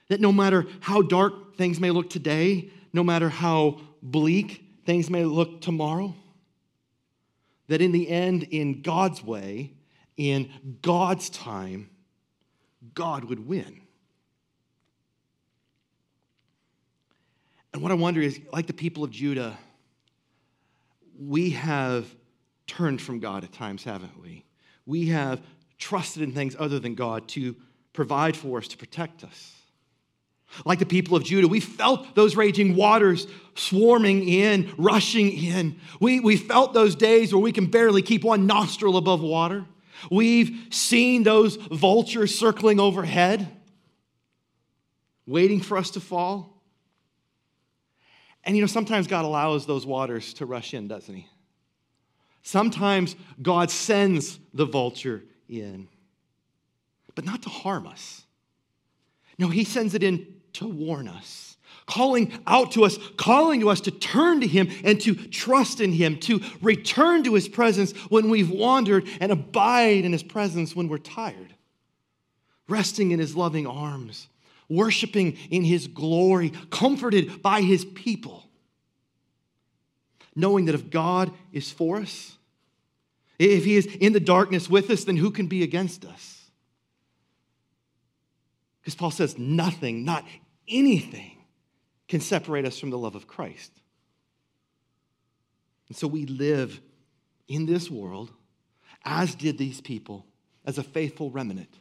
That 0.07 0.21
no 0.21 0.31
matter 0.31 0.65
how 0.79 1.01
dark 1.01 1.57
things 1.57 1.79
may 1.79 1.91
look 1.91 2.09
today, 2.09 2.69
no 2.93 3.03
matter 3.03 3.29
how 3.29 3.79
bleak 4.01 4.63
things 4.85 5.09
may 5.09 5.25
look 5.25 5.61
tomorrow, 5.61 6.15
that 7.67 7.81
in 7.81 7.91
the 7.91 8.09
end, 8.09 8.43
in 8.43 8.81
God's 8.81 9.23
way, 9.23 9.73
in 10.17 10.77
God's 10.81 11.29
time, 11.29 11.89
God 12.93 13.25
would 13.25 13.47
win. 13.47 13.81
And 17.73 17.81
what 17.81 17.91
I 17.91 17.95
wonder 17.95 18.21
is 18.21 18.39
like 18.51 18.67
the 18.67 18.73
people 18.73 19.03
of 19.03 19.11
Judah, 19.11 19.57
we 21.19 21.51
have 21.51 22.05
turned 22.67 23.01
from 23.01 23.19
God 23.19 23.43
at 23.43 23.51
times, 23.53 23.83
haven't 23.83 24.21
we? 24.21 24.45
We 24.85 25.07
have 25.07 25.41
trusted 25.77 26.23
in 26.23 26.31
things 26.33 26.55
other 26.57 26.79
than 26.79 26.95
God 26.95 27.27
to 27.29 27.55
provide 27.93 28.35
for 28.35 28.57
us, 28.57 28.67
to 28.69 28.77
protect 28.77 29.23
us. 29.23 29.53
Like 30.65 30.79
the 30.79 30.85
people 30.85 31.15
of 31.15 31.23
Judah, 31.23 31.47
we 31.47 31.61
felt 31.61 32.13
those 32.13 32.35
raging 32.35 32.75
waters 32.75 33.25
swarming 33.55 34.27
in, 34.27 34.73
rushing 34.77 35.31
in. 35.31 35.79
We, 36.01 36.19
we 36.19 36.35
felt 36.35 36.73
those 36.73 36.95
days 36.95 37.33
where 37.33 37.41
we 37.41 37.53
can 37.53 37.67
barely 37.67 38.01
keep 38.01 38.23
one 38.23 38.47
nostril 38.47 38.97
above 38.97 39.21
water. 39.21 39.65
We've 40.09 40.67
seen 40.71 41.23
those 41.23 41.57
vultures 41.57 42.37
circling 42.37 42.79
overhead, 42.79 43.47
waiting 45.27 45.61
for 45.61 45.77
us 45.77 45.91
to 45.91 45.99
fall. 45.99 46.61
And 48.43 48.55
you 48.55 48.61
know, 48.61 48.67
sometimes 48.67 49.07
God 49.07 49.25
allows 49.25 49.65
those 49.65 49.85
waters 49.85 50.33
to 50.35 50.45
rush 50.45 50.73
in, 50.73 50.87
doesn't 50.87 51.13
He? 51.13 51.27
Sometimes 52.43 53.15
God 53.41 53.69
sends 53.69 54.39
the 54.53 54.65
vulture 54.65 55.23
in, 55.47 55.87
but 57.13 57.25
not 57.25 57.43
to 57.43 57.49
harm 57.49 57.85
us. 57.85 58.23
No, 59.37 59.47
He 59.47 59.63
sends 59.63 59.93
it 59.93 60.01
in 60.01 60.25
to 60.53 60.67
warn 60.67 61.07
us, 61.07 61.50
calling 61.91 62.31
out 62.47 62.71
to 62.71 62.85
us, 62.85 62.97
calling 63.17 63.59
to 63.59 63.69
us 63.69 63.81
to 63.81 63.91
turn 63.91 64.39
to 64.39 64.47
Him 64.47 64.69
and 64.83 64.99
to 65.01 65.13
trust 65.13 65.81
in 65.81 65.91
Him, 65.91 66.17
to 66.19 66.39
return 66.61 67.23
to 67.23 67.33
His 67.33 67.49
presence 67.49 67.91
when 68.09 68.29
we've 68.29 68.49
wandered 68.49 69.07
and 69.19 69.31
abide 69.31 70.05
in 70.05 70.13
His 70.13 70.23
presence 70.23 70.75
when 70.75 70.87
we're 70.87 70.97
tired, 70.97 71.53
resting 72.69 73.11
in 73.11 73.19
His 73.19 73.35
loving 73.35 73.67
arms, 73.67 74.27
worshiping 74.69 75.37
in 75.49 75.63
His 75.63 75.87
glory, 75.87 76.53
comforted 76.69 77.41
by 77.41 77.61
His 77.61 77.83
people. 77.83 78.47
Knowing 80.33 80.65
that 80.65 80.75
if 80.75 80.89
God 80.89 81.29
is 81.51 81.69
for 81.69 81.97
us, 81.97 82.37
if 83.37 83.65
He 83.65 83.75
is 83.75 83.85
in 83.85 84.13
the 84.13 84.21
darkness 84.21 84.69
with 84.69 84.89
us, 84.89 85.03
then 85.03 85.17
who 85.17 85.29
can 85.29 85.47
be 85.47 85.61
against 85.61 86.05
us? 86.05 86.45
Because 88.79 88.95
Paul 88.95 89.11
says, 89.11 89.37
nothing, 89.37 90.05
not 90.05 90.25
anything, 90.69 91.40
can 92.11 92.19
separate 92.19 92.65
us 92.65 92.77
from 92.77 92.89
the 92.89 92.97
love 92.97 93.15
of 93.15 93.25
Christ. 93.25 93.71
And 95.87 95.95
so 95.95 96.07
we 96.07 96.25
live 96.25 96.81
in 97.47 97.65
this 97.65 97.89
world, 97.89 98.29
as 99.05 99.33
did 99.33 99.57
these 99.57 99.79
people, 99.79 100.25
as 100.65 100.77
a 100.77 100.83
faithful 100.83 101.31
remnant, 101.31 101.73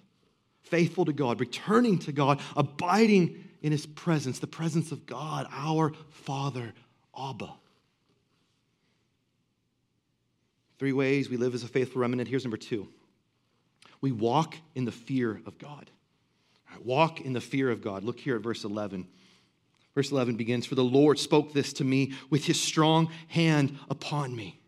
faithful 0.63 1.05
to 1.07 1.13
God, 1.13 1.41
returning 1.41 1.99
to 1.99 2.13
God, 2.13 2.41
abiding 2.57 3.45
in 3.61 3.73
His 3.73 3.87
presence, 3.87 4.39
the 4.39 4.47
presence 4.47 4.93
of 4.93 5.05
God, 5.05 5.49
our 5.51 5.93
Father, 6.11 6.75
Abba. 7.19 7.53
Three 10.79 10.93
ways 10.93 11.29
we 11.29 11.39
live 11.39 11.55
as 11.55 11.65
a 11.65 11.69
faithful 11.69 12.03
remnant. 12.03 12.29
Here's 12.29 12.45
number 12.45 12.57
two 12.57 12.87
we 14.01 14.13
walk 14.13 14.55
in 14.77 14.85
the 14.85 14.93
fear 14.93 15.41
of 15.45 15.59
God. 15.59 15.91
Walk 16.85 17.21
in 17.21 17.33
the 17.33 17.41
fear 17.41 17.69
of 17.69 17.83
God. 17.83 18.05
Look 18.05 18.21
here 18.21 18.37
at 18.37 18.43
verse 18.43 18.63
11. 18.63 19.09
Verse 20.01 20.13
11 20.13 20.37
begins 20.37 20.65
For 20.65 20.77
the 20.77 20.83
Lord 20.83 21.19
spoke 21.19 21.53
this 21.53 21.75
to 21.75 21.85
me 21.85 22.15
with 22.31 22.47
his 22.47 22.59
strong 22.59 23.11
hand 23.29 23.79
upon 23.91 24.35
me. 24.35 24.59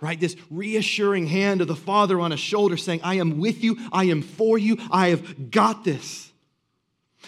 Right? 0.00 0.18
This 0.18 0.34
reassuring 0.50 1.26
hand 1.26 1.60
of 1.60 1.68
the 1.68 1.76
Father 1.76 2.18
on 2.18 2.30
his 2.30 2.40
shoulder 2.40 2.78
saying, 2.78 3.00
I 3.02 3.16
am 3.16 3.38
with 3.38 3.62
you, 3.62 3.76
I 3.92 4.04
am 4.04 4.22
for 4.22 4.56
you, 4.56 4.78
I 4.90 5.08
have 5.08 5.50
got 5.50 5.84
this. 5.84 6.32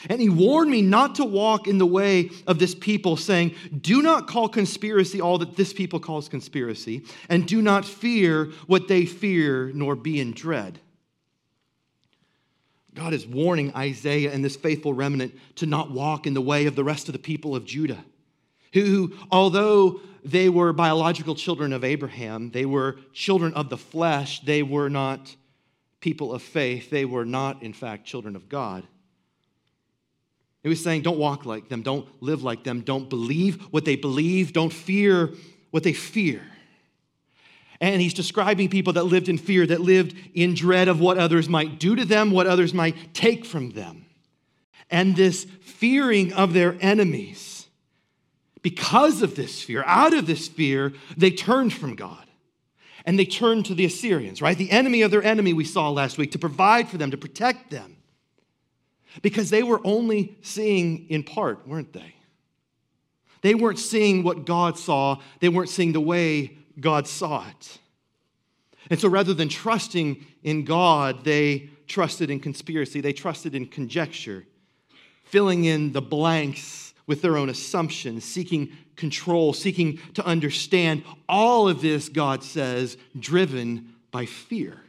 And 0.09 0.23
he 0.23 0.31
warned 0.31 0.71
me 0.71 0.81
not 0.81 1.17
to 1.17 1.25
walk 1.27 1.69
in 1.69 1.77
the 1.77 1.85
way 1.85 2.31
of 2.47 2.59
this 2.59 2.75
people, 2.75 3.19
saying, 3.19 3.55
Do 3.79 4.01
not 4.01 4.27
call 4.27 4.49
conspiracy 4.49 5.21
all 5.21 5.37
that 5.37 5.57
this 5.57 5.75
people 5.75 6.01
calls 6.01 6.31
conspiracy, 6.31 7.05
and 7.29 7.47
do 7.47 7.61
not 7.61 7.85
fear 7.85 8.47
what 8.69 8.89
they 8.89 9.05
fear, 9.05 9.71
nor 9.75 9.97
be 9.97 10.19
in 10.19 10.33
dread. 10.33 10.81
God 13.01 13.15
is 13.15 13.27
warning 13.27 13.75
Isaiah 13.75 14.31
and 14.31 14.45
this 14.45 14.57
faithful 14.57 14.93
remnant 14.93 15.35
to 15.57 15.65
not 15.65 15.91
walk 15.91 16.27
in 16.27 16.35
the 16.35 16.41
way 16.43 16.67
of 16.67 16.77
the 16.77 16.85
rest 16.85 17.09
of 17.09 17.15
the 17.15 17.19
people 17.19 17.57
of 17.57 17.65
Judah, 17.65 18.05
who, 18.75 19.15
although 19.31 20.03
they 20.23 20.51
were 20.51 20.75
biological 20.75 21.35
children 21.35 21.73
of 21.73 21.83
Abraham, 21.83 22.51
they 22.51 22.67
were 22.67 22.99
children 23.15 23.55
of 23.55 23.71
the 23.71 23.79
flesh, 23.79 24.41
they 24.41 24.63
were 24.63 24.91
not 24.91 25.35
people 26.01 26.35
of 26.35 26.43
faith, 26.43 26.91
they 26.91 27.07
were 27.07 27.25
not, 27.25 27.63
in 27.63 27.73
fact, 27.73 28.05
children 28.05 28.37
of 28.37 28.51
God. 28.51 28.87
He 30.63 30.69
was 30.69 30.85
saying, 30.85 31.01
don't 31.01 31.19
walk 31.19 31.47
like 31.47 31.71
them, 31.71 31.81
don't 31.81 32.07
live 32.23 32.43
like 32.43 32.65
them, 32.65 32.83
don't 32.83 33.09
believe 33.09 33.63
what 33.71 33.87
they 33.87 33.97
believe, 33.97 34.53
don't 34.53 34.75
fear 34.75 35.31
what 35.71 35.85
they 35.85 35.95
fear. 35.95 36.43
And 37.81 38.03
he's 38.03 38.15
describing 38.15 38.69
people 38.69 38.93
that 38.95 39.05
lived 39.05 39.29
in 39.29 39.39
fear, 39.39 39.67
that 39.67 39.81
lived 39.81 40.15
in 40.35 40.55
dread 40.55 40.89
of 40.89 41.01
what 41.01 41.17
others 41.17 41.49
might 41.49 41.79
do 41.79 41.97
to 41.97 42.05
them, 42.05 42.31
what 42.31 42.47
others 42.47 42.75
might 42.75 43.15
take 43.15 43.47
from 43.47 43.71
them. 43.71 44.05
And 44.91 45.17
this 45.17 45.45
fearing 45.45 46.33
of 46.35 46.53
their 46.53 46.77
enemies, 46.81 47.67
because 48.61 49.23
of 49.23 49.35
this 49.35 49.63
fear, 49.63 49.83
out 49.87 50.13
of 50.13 50.27
this 50.27 50.47
fear, 50.47 50.93
they 51.17 51.31
turned 51.31 51.73
from 51.73 51.95
God. 51.95 52.27
And 53.07 53.19
they 53.19 53.25
turned 53.25 53.65
to 53.67 53.75
the 53.75 53.87
Assyrians, 53.87 54.43
right? 54.43 54.59
The 54.59 54.71
enemy 54.71 55.01
of 55.01 55.11
their 55.11 55.23
enemy 55.23 55.55
we 55.55 55.65
saw 55.65 55.89
last 55.89 56.19
week 56.19 56.33
to 56.33 56.39
provide 56.39 56.87
for 56.89 56.99
them, 56.99 57.11
to 57.13 57.17
protect 57.17 57.71
them. 57.71 57.97
Because 59.23 59.49
they 59.49 59.63
were 59.63 59.81
only 59.85 60.37
seeing 60.43 61.09
in 61.09 61.25
part, 61.25 61.67
weren't 61.67 61.95
they? 61.95 62.15
They 63.41 63.55
weren't 63.55 63.79
seeing 63.79 64.23
what 64.23 64.45
God 64.45 64.79
saw, 64.79 65.17
they 65.41 65.49
weren't 65.49 65.71
seeing 65.71 65.93
the 65.93 66.01
way 66.01 66.59
God 66.81 67.07
saw 67.07 67.47
it. 67.49 67.79
And 68.89 68.99
so 68.99 69.09
rather 69.09 69.35
than 69.35 69.49
trusting 69.49 70.25
in 70.43 70.65
God, 70.65 71.25
they 71.25 71.71
trusted 71.87 72.31
in 72.31 72.41
conspiracy, 72.41 73.01
they 73.01 73.13
trusted 73.13 73.55
in 73.55 73.67
conjecture, 73.67 74.45
filling 75.25 75.65
in 75.65 75.93
the 75.93 76.03
blanks 76.03 76.95
with 77.07 77.23
their 77.23 77.37
own 77.37 77.49
assumptions, 77.49 78.25
seeking 78.25 78.73
control, 78.97 79.53
seeking 79.53 79.99
to 80.15 80.25
understand. 80.25 81.03
All 81.29 81.69
of 81.69 81.83
this, 81.83 82.09
God 82.09 82.45
says, 82.45 82.97
driven 83.19 83.95
by 84.11 84.27
fear. 84.27 84.81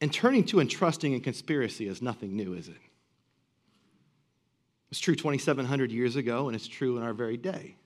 And 0.00 0.12
turning 0.12 0.44
to 0.46 0.60
and 0.60 0.68
trusting 0.68 1.12
in 1.12 1.20
conspiracy 1.20 1.86
is 1.86 2.02
nothing 2.02 2.34
new, 2.34 2.54
is 2.54 2.68
it? 2.68 2.76
It's 4.92 5.00
true 5.00 5.14
2,700 5.14 5.90
years 5.90 6.16
ago, 6.16 6.48
and 6.48 6.54
it's 6.54 6.68
true 6.68 6.98
in 6.98 7.02
our 7.02 7.14
very 7.14 7.38
day. 7.38 7.76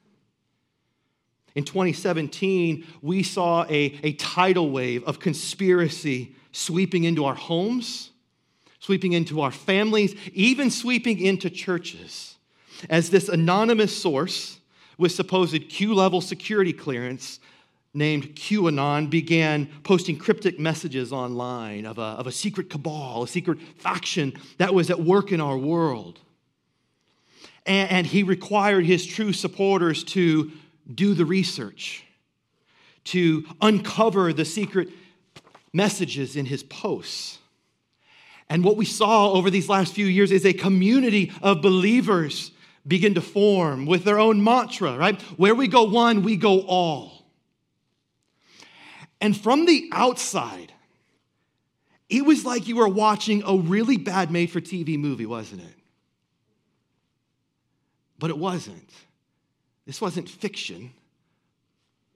In 1.54 1.62
2017, 1.62 2.84
we 3.00 3.22
saw 3.22 3.62
a, 3.66 3.96
a 4.02 4.14
tidal 4.14 4.72
wave 4.72 5.04
of 5.04 5.20
conspiracy 5.20 6.34
sweeping 6.50 7.04
into 7.04 7.25
our 7.25 7.36
homes, 7.36 8.10
sweeping 8.80 9.12
into 9.12 9.40
our 9.40 9.52
families, 9.52 10.16
even 10.32 10.68
sweeping 10.68 11.20
into 11.20 11.48
churches. 11.48 12.34
As 12.90 13.08
this 13.08 13.28
anonymous 13.28 13.96
source 13.96 14.58
with 14.98 15.12
supposed 15.12 15.68
Q 15.68 15.94
level 15.94 16.20
security 16.20 16.72
clearance 16.72 17.38
named 17.94 18.34
QAnon 18.34 19.08
began 19.08 19.68
posting 19.84 20.18
cryptic 20.18 20.58
messages 20.58 21.12
online 21.12 21.86
of 21.86 21.98
a, 21.98 22.02
of 22.02 22.26
a 22.26 22.32
secret 22.32 22.68
cabal, 22.68 23.22
a 23.22 23.28
secret 23.28 23.60
faction 23.78 24.32
that 24.58 24.75
was 24.75 24.90
at 24.90 25.00
work 25.00 25.30
in 25.30 25.40
our 25.40 25.56
world 25.56 26.18
and, 27.66 27.90
and 27.90 28.06
he 28.06 28.23
required 28.23 28.87
his 28.87 29.04
true 29.04 29.32
supporters 29.32 30.04
to 30.04 30.52
do 30.92 31.14
the 31.14 31.25
research, 31.25 32.04
to 33.04 33.44
uncover 33.61 34.32
the 34.32 34.44
secret 34.44 34.88
messages 35.73 36.37
in 36.37 36.46
his 36.46 36.62
posts. 36.62 37.38
And 38.49 38.62
what 38.62 38.76
we 38.76 38.85
saw 38.85 39.32
over 39.32 39.50
these 39.50 39.68
last 39.68 39.92
few 39.92 40.06
years 40.06 40.30
is 40.30 40.46
a 40.46 40.52
community 40.52 41.32
of 41.42 41.61
believers 41.61 42.52
begin 42.87 43.14
to 43.14 43.20
form 43.20 43.87
with 43.87 44.04
their 44.04 44.18
own 44.18 44.42
mantra, 44.42 44.96
right? 44.96 45.20
Where 45.37 45.54
we 45.54 45.66
go 45.66 45.82
one, 45.85 46.23
we 46.23 46.37
go 46.37 46.61
all. 46.61 47.26
And 49.20 49.37
from 49.37 49.66
the 49.66 49.88
outside, 49.92 50.73
it 52.08 52.25
was 52.25 52.44
like 52.44 52.68
you 52.68 52.76
were 52.76 52.88
watching 52.88 53.42
a 53.44 53.56
really 53.56 53.96
bad 53.96 54.30
made 54.30 54.50
for 54.50 54.61
TV 54.61 54.99
movie, 54.99 55.26
wasn't 55.26 55.62
it? 55.62 55.75
But 58.18 58.30
it 58.30 58.38
wasn't. 58.38 58.90
This 59.87 60.00
wasn't 60.00 60.28
fiction. 60.28 60.92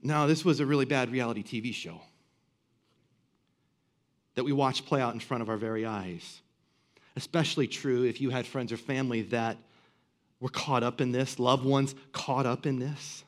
No, 0.03 0.27
this 0.27 0.45
was 0.45 0.61
a 0.61 0.67
really 0.67 0.87
bad 0.87 1.11
reality 1.11 1.43
TV 1.43 1.75
show 1.75 2.01
that 4.35 4.45
we 4.45 4.53
watched 4.53 4.87
play 4.87 5.01
out 5.01 5.13
in 5.13 5.21
front 5.21 5.43
of 5.43 5.49
our 5.49 5.57
very 5.57 5.85
eyes. 5.85 6.41
Especially 7.17 7.67
true 7.67 8.05
if 8.05 8.21
you 8.21 8.31
had 8.31 8.47
friends 8.47 8.73
or 8.73 8.77
family 8.77 9.23
that 9.23 9.57
were 10.41 10.49
caught 10.49 10.83
up 10.83 11.01
in 11.01 11.13
this, 11.13 11.39
loved 11.39 11.65
ones 11.65 11.95
caught 12.13 12.47
up 12.47 12.65
in 12.65 12.79
this. 12.79 13.25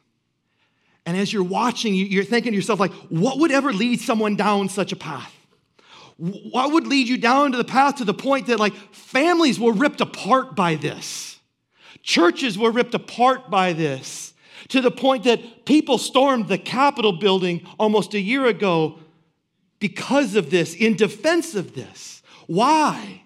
And 1.04 1.16
as 1.16 1.32
you're 1.32 1.42
watching, 1.42 1.94
you're 1.94 2.24
thinking 2.24 2.52
to 2.52 2.56
yourself, 2.56 2.78
like, 2.80 2.92
what 3.10 3.38
would 3.38 3.50
ever 3.50 3.72
lead 3.72 4.00
someone 4.00 4.36
down 4.36 4.68
such 4.68 4.92
a 4.92 4.96
path? 4.96 5.34
What 6.16 6.72
would 6.72 6.86
lead 6.86 7.08
you 7.08 7.18
down 7.18 7.50
to 7.52 7.58
the 7.58 7.64
path 7.64 7.96
to 7.96 8.04
the 8.04 8.14
point 8.14 8.46
that, 8.46 8.60
like, 8.60 8.74
families 8.94 9.58
were 9.58 9.72
ripped 9.72 10.00
apart 10.00 10.54
by 10.54 10.76
this? 10.76 11.38
Churches 12.02 12.56
were 12.56 12.70
ripped 12.70 12.94
apart 12.94 13.50
by 13.50 13.72
this, 13.72 14.34
to 14.68 14.80
the 14.80 14.90
point 14.90 15.24
that 15.24 15.66
people 15.66 15.98
stormed 15.98 16.48
the 16.48 16.58
Capitol 16.58 17.12
building 17.12 17.66
almost 17.78 18.14
a 18.14 18.20
year 18.20 18.46
ago 18.46 18.98
because 19.78 20.36
of 20.36 20.50
this, 20.50 20.74
in 20.74 20.96
defense 20.96 21.54
of 21.54 21.74
this. 21.74 22.22
Why? 22.46 23.22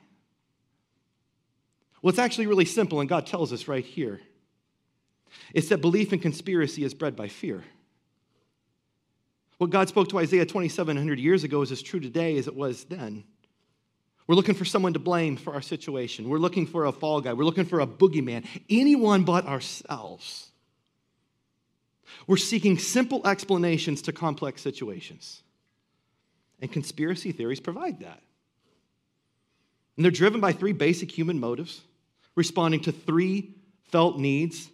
Well, 2.03 2.11
it's 2.11 2.19
actually 2.19 2.47
really 2.47 2.65
simple, 2.65 3.01
and 3.01 3.09
God 3.09 3.27
tells 3.27 3.53
us 3.53 3.69
right 3.69 3.85
here. 3.85 4.21
It's 5.53 5.69
that 5.69 5.79
belief 5.79 6.13
in 6.13 6.19
conspiracy 6.19 6.85
is 6.85 6.95
bred 6.95 7.17
by 7.17 7.29
fear. 7.29 7.65
What 9.59 9.71
God 9.71 9.89
spoke 9.89 10.09
to 10.11 10.19
Isaiah 10.19 10.47
2,700 10.47 11.19
years 11.19 11.45
ago 11.45 11.63
is 11.63 11.73
as 11.73 11.83
true 11.83 12.01
today 12.01 12.37
as 12.39 12.47
it 12.47 12.55
was 12.55 12.85
then. 12.85 13.25
We're 14.26 14.35
looking 14.35 14.54
for 14.54 14.64
someone 14.64 14.92
to 14.95 14.99
blame 14.99 15.37
for 15.37 15.54
our 15.54 15.62
situation. 15.62 16.28
We're 16.28 16.38
looking 16.38 16.66
for 16.66 16.87
a 16.87 16.92
fall 16.92 17.21
guy. 17.21 17.33
We're 17.33 17.45
looking 17.45 17.64
for 17.64 17.80
a 17.80 17.87
boogeyman. 17.87 18.45
Anyone 18.68 19.25
but 19.25 19.47
ourselves. 19.47 20.50
We're 22.26 22.37
seeking 22.37 22.78
simple 22.78 23.26
explanations 23.26 24.02
to 24.02 24.12
complex 24.12 24.62
situations. 24.62 25.42
And 26.61 26.73
conspiracy 26.73 27.33
theories 27.33 27.61
provide 27.61 28.00
that. 28.00 28.21
And 29.97 30.04
they're 30.04 30.11
driven 30.11 30.40
by 30.40 30.52
three 30.52 30.73
basic 30.73 31.16
human 31.16 31.38
motives, 31.38 31.83
responding 32.35 32.80
to 32.80 32.92
three 32.92 33.54
felt 33.85 34.18
needs, 34.18 34.68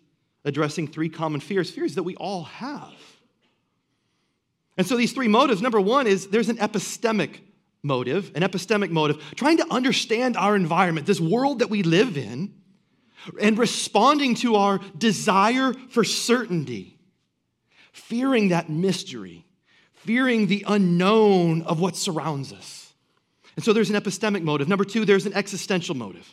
addressing 0.44 0.88
three 0.88 1.08
common 1.08 1.40
fears, 1.40 1.70
fears 1.70 1.96
that 1.96 2.02
we 2.04 2.16
all 2.16 2.44
have. 2.44 2.92
And 4.78 4.86
so 4.86 4.96
these 4.96 5.12
three 5.12 5.28
motives 5.28 5.60
number 5.60 5.80
one 5.80 6.06
is 6.06 6.28
there's 6.28 6.48
an 6.48 6.56
epistemic 6.56 7.40
motive, 7.82 8.30
an 8.34 8.42
epistemic 8.42 8.90
motive, 8.90 9.22
trying 9.34 9.56
to 9.58 9.66
understand 9.72 10.36
our 10.36 10.54
environment, 10.54 11.06
this 11.06 11.20
world 11.20 11.58
that 11.58 11.70
we 11.70 11.82
live 11.82 12.16
in, 12.16 12.54
and 13.40 13.58
responding 13.58 14.34
to 14.36 14.56
our 14.56 14.80
desire 14.96 15.72
for 15.90 16.04
certainty, 16.04 16.98
fearing 17.92 18.48
that 18.48 18.68
mystery, 18.68 19.46
fearing 19.94 20.46
the 20.46 20.64
unknown 20.66 21.62
of 21.62 21.80
what 21.80 21.96
surrounds 21.96 22.52
us. 22.52 22.92
And 23.56 23.64
so 23.64 23.72
there's 23.72 23.90
an 23.90 23.96
epistemic 23.96 24.42
motive. 24.42 24.68
Number 24.68 24.84
two, 24.84 25.04
there's 25.04 25.26
an 25.26 25.34
existential 25.34 25.94
motive, 25.94 26.28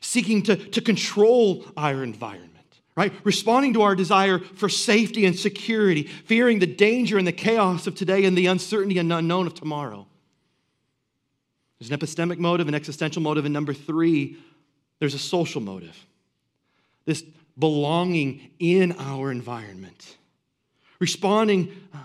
seeking 0.00 0.42
to, 0.44 0.56
to 0.56 0.80
control 0.80 1.64
our 1.76 2.02
environment 2.02 2.50
right? 2.96 3.14
Responding 3.24 3.72
to 3.72 3.80
our 3.82 3.94
desire 3.94 4.38
for 4.40 4.68
safety 4.68 5.24
and 5.24 5.38
security, 5.38 6.02
fearing 6.02 6.58
the 6.58 6.66
danger 6.66 7.16
and 7.16 7.26
the 7.26 7.32
chaos 7.32 7.86
of 7.86 7.94
today 7.94 8.26
and 8.26 8.36
the 8.36 8.46
uncertainty 8.46 8.98
and 8.98 9.10
unknown 9.10 9.46
of 9.46 9.54
tomorrow. 9.54 10.06
There's 11.80 11.90
an 11.90 11.98
epistemic 11.98 12.38
motive, 12.38 12.68
an 12.68 12.74
existential 12.74 13.22
motive, 13.22 13.46
and 13.46 13.54
number 13.54 13.72
three, 13.72 14.36
there's 14.98 15.14
a 15.14 15.18
social 15.18 15.62
motive. 15.62 15.96
This 17.06 17.24
belonging 17.58 18.50
in 18.58 18.92
our 18.98 19.30
environment. 19.32 20.16
Responding 20.98 21.72
uh, 21.94 21.98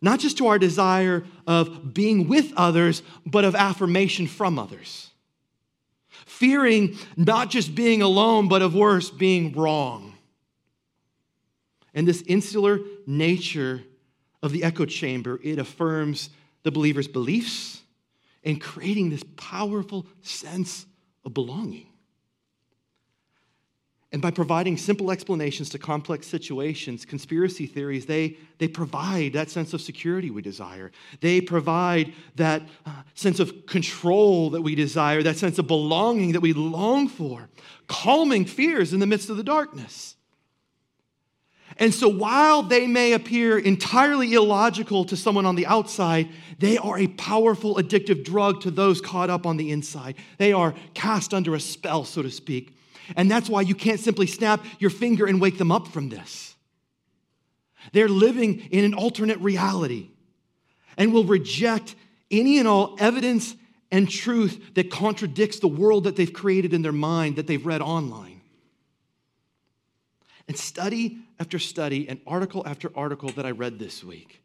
not 0.00 0.20
just 0.20 0.38
to 0.38 0.46
our 0.46 0.58
desire 0.58 1.24
of 1.46 1.92
being 1.92 2.28
with 2.28 2.52
others, 2.56 3.02
but 3.26 3.44
of 3.44 3.54
affirmation 3.54 4.26
from 4.26 4.58
others. 4.58 5.10
Fearing 6.08 6.96
not 7.16 7.50
just 7.50 7.74
being 7.74 8.00
alone, 8.00 8.48
but 8.48 8.62
of 8.62 8.74
worse, 8.74 9.10
being 9.10 9.52
wrong. 9.52 10.14
And 11.92 12.08
this 12.08 12.22
insular 12.22 12.80
nature 13.06 13.82
of 14.42 14.52
the 14.52 14.64
echo 14.64 14.86
chamber, 14.86 15.38
it 15.42 15.58
affirms 15.58 16.30
the 16.62 16.70
believer's 16.70 17.08
beliefs 17.08 17.82
and 18.44 18.60
creating 18.60 19.10
this 19.10 19.24
powerful 19.36 20.06
sense 20.22 20.86
of 21.24 21.34
belonging. 21.34 21.86
And 24.12 24.20
by 24.20 24.32
providing 24.32 24.76
simple 24.76 25.12
explanations 25.12 25.70
to 25.70 25.78
complex 25.78 26.26
situations, 26.26 27.04
conspiracy 27.04 27.66
theories, 27.66 28.06
they, 28.06 28.38
they 28.58 28.66
provide 28.66 29.34
that 29.34 29.50
sense 29.50 29.72
of 29.72 29.80
security 29.80 30.30
we 30.30 30.42
desire. 30.42 30.90
They 31.20 31.40
provide 31.40 32.12
that 32.34 32.62
uh, 32.84 33.02
sense 33.14 33.38
of 33.38 33.66
control 33.66 34.50
that 34.50 34.62
we 34.62 34.74
desire, 34.74 35.22
that 35.22 35.36
sense 35.36 35.60
of 35.60 35.68
belonging 35.68 36.32
that 36.32 36.40
we 36.40 36.52
long 36.52 37.06
for, 37.06 37.48
calming 37.86 38.46
fears 38.46 38.92
in 38.92 38.98
the 38.98 39.06
midst 39.06 39.30
of 39.30 39.36
the 39.36 39.44
darkness. 39.44 40.16
And 41.76 41.94
so, 41.94 42.08
while 42.08 42.62
they 42.62 42.86
may 42.86 43.12
appear 43.12 43.58
entirely 43.58 44.34
illogical 44.34 45.04
to 45.06 45.16
someone 45.16 45.46
on 45.46 45.54
the 45.54 45.66
outside, 45.66 46.28
they 46.58 46.76
are 46.76 46.98
a 46.98 47.06
powerful 47.06 47.76
addictive 47.76 48.24
drug 48.24 48.60
to 48.62 48.70
those 48.70 49.00
caught 49.00 49.30
up 49.30 49.46
on 49.46 49.56
the 49.56 49.70
inside. 49.70 50.16
They 50.36 50.52
are 50.52 50.74
cast 50.94 51.32
under 51.32 51.54
a 51.54 51.60
spell, 51.60 52.04
so 52.04 52.22
to 52.22 52.30
speak. 52.30 52.76
And 53.16 53.30
that's 53.30 53.48
why 53.48 53.62
you 53.62 53.74
can't 53.74 54.00
simply 54.00 54.26
snap 54.26 54.64
your 54.78 54.90
finger 54.90 55.26
and 55.26 55.40
wake 55.40 55.58
them 55.58 55.72
up 55.72 55.88
from 55.88 56.08
this. 56.08 56.54
They're 57.92 58.08
living 58.08 58.60
in 58.70 58.84
an 58.84 58.94
alternate 58.94 59.38
reality 59.38 60.10
and 60.96 61.12
will 61.12 61.24
reject 61.24 61.94
any 62.30 62.58
and 62.58 62.68
all 62.68 62.96
evidence 63.00 63.54
and 63.90 64.08
truth 64.08 64.74
that 64.74 64.90
contradicts 64.90 65.58
the 65.58 65.68
world 65.68 66.04
that 66.04 66.16
they've 66.16 66.32
created 66.32 66.74
in 66.74 66.82
their 66.82 66.92
mind 66.92 67.36
that 67.36 67.46
they've 67.46 67.64
read 67.64 67.80
online. 67.80 68.40
And 70.46 70.56
study 70.56 71.18
after 71.40 71.58
study 71.58 72.08
and 72.08 72.20
article 72.26 72.62
after 72.66 72.92
article 72.94 73.30
that 73.30 73.46
I 73.46 73.50
read 73.50 73.78
this 73.78 74.04
week. 74.04 74.42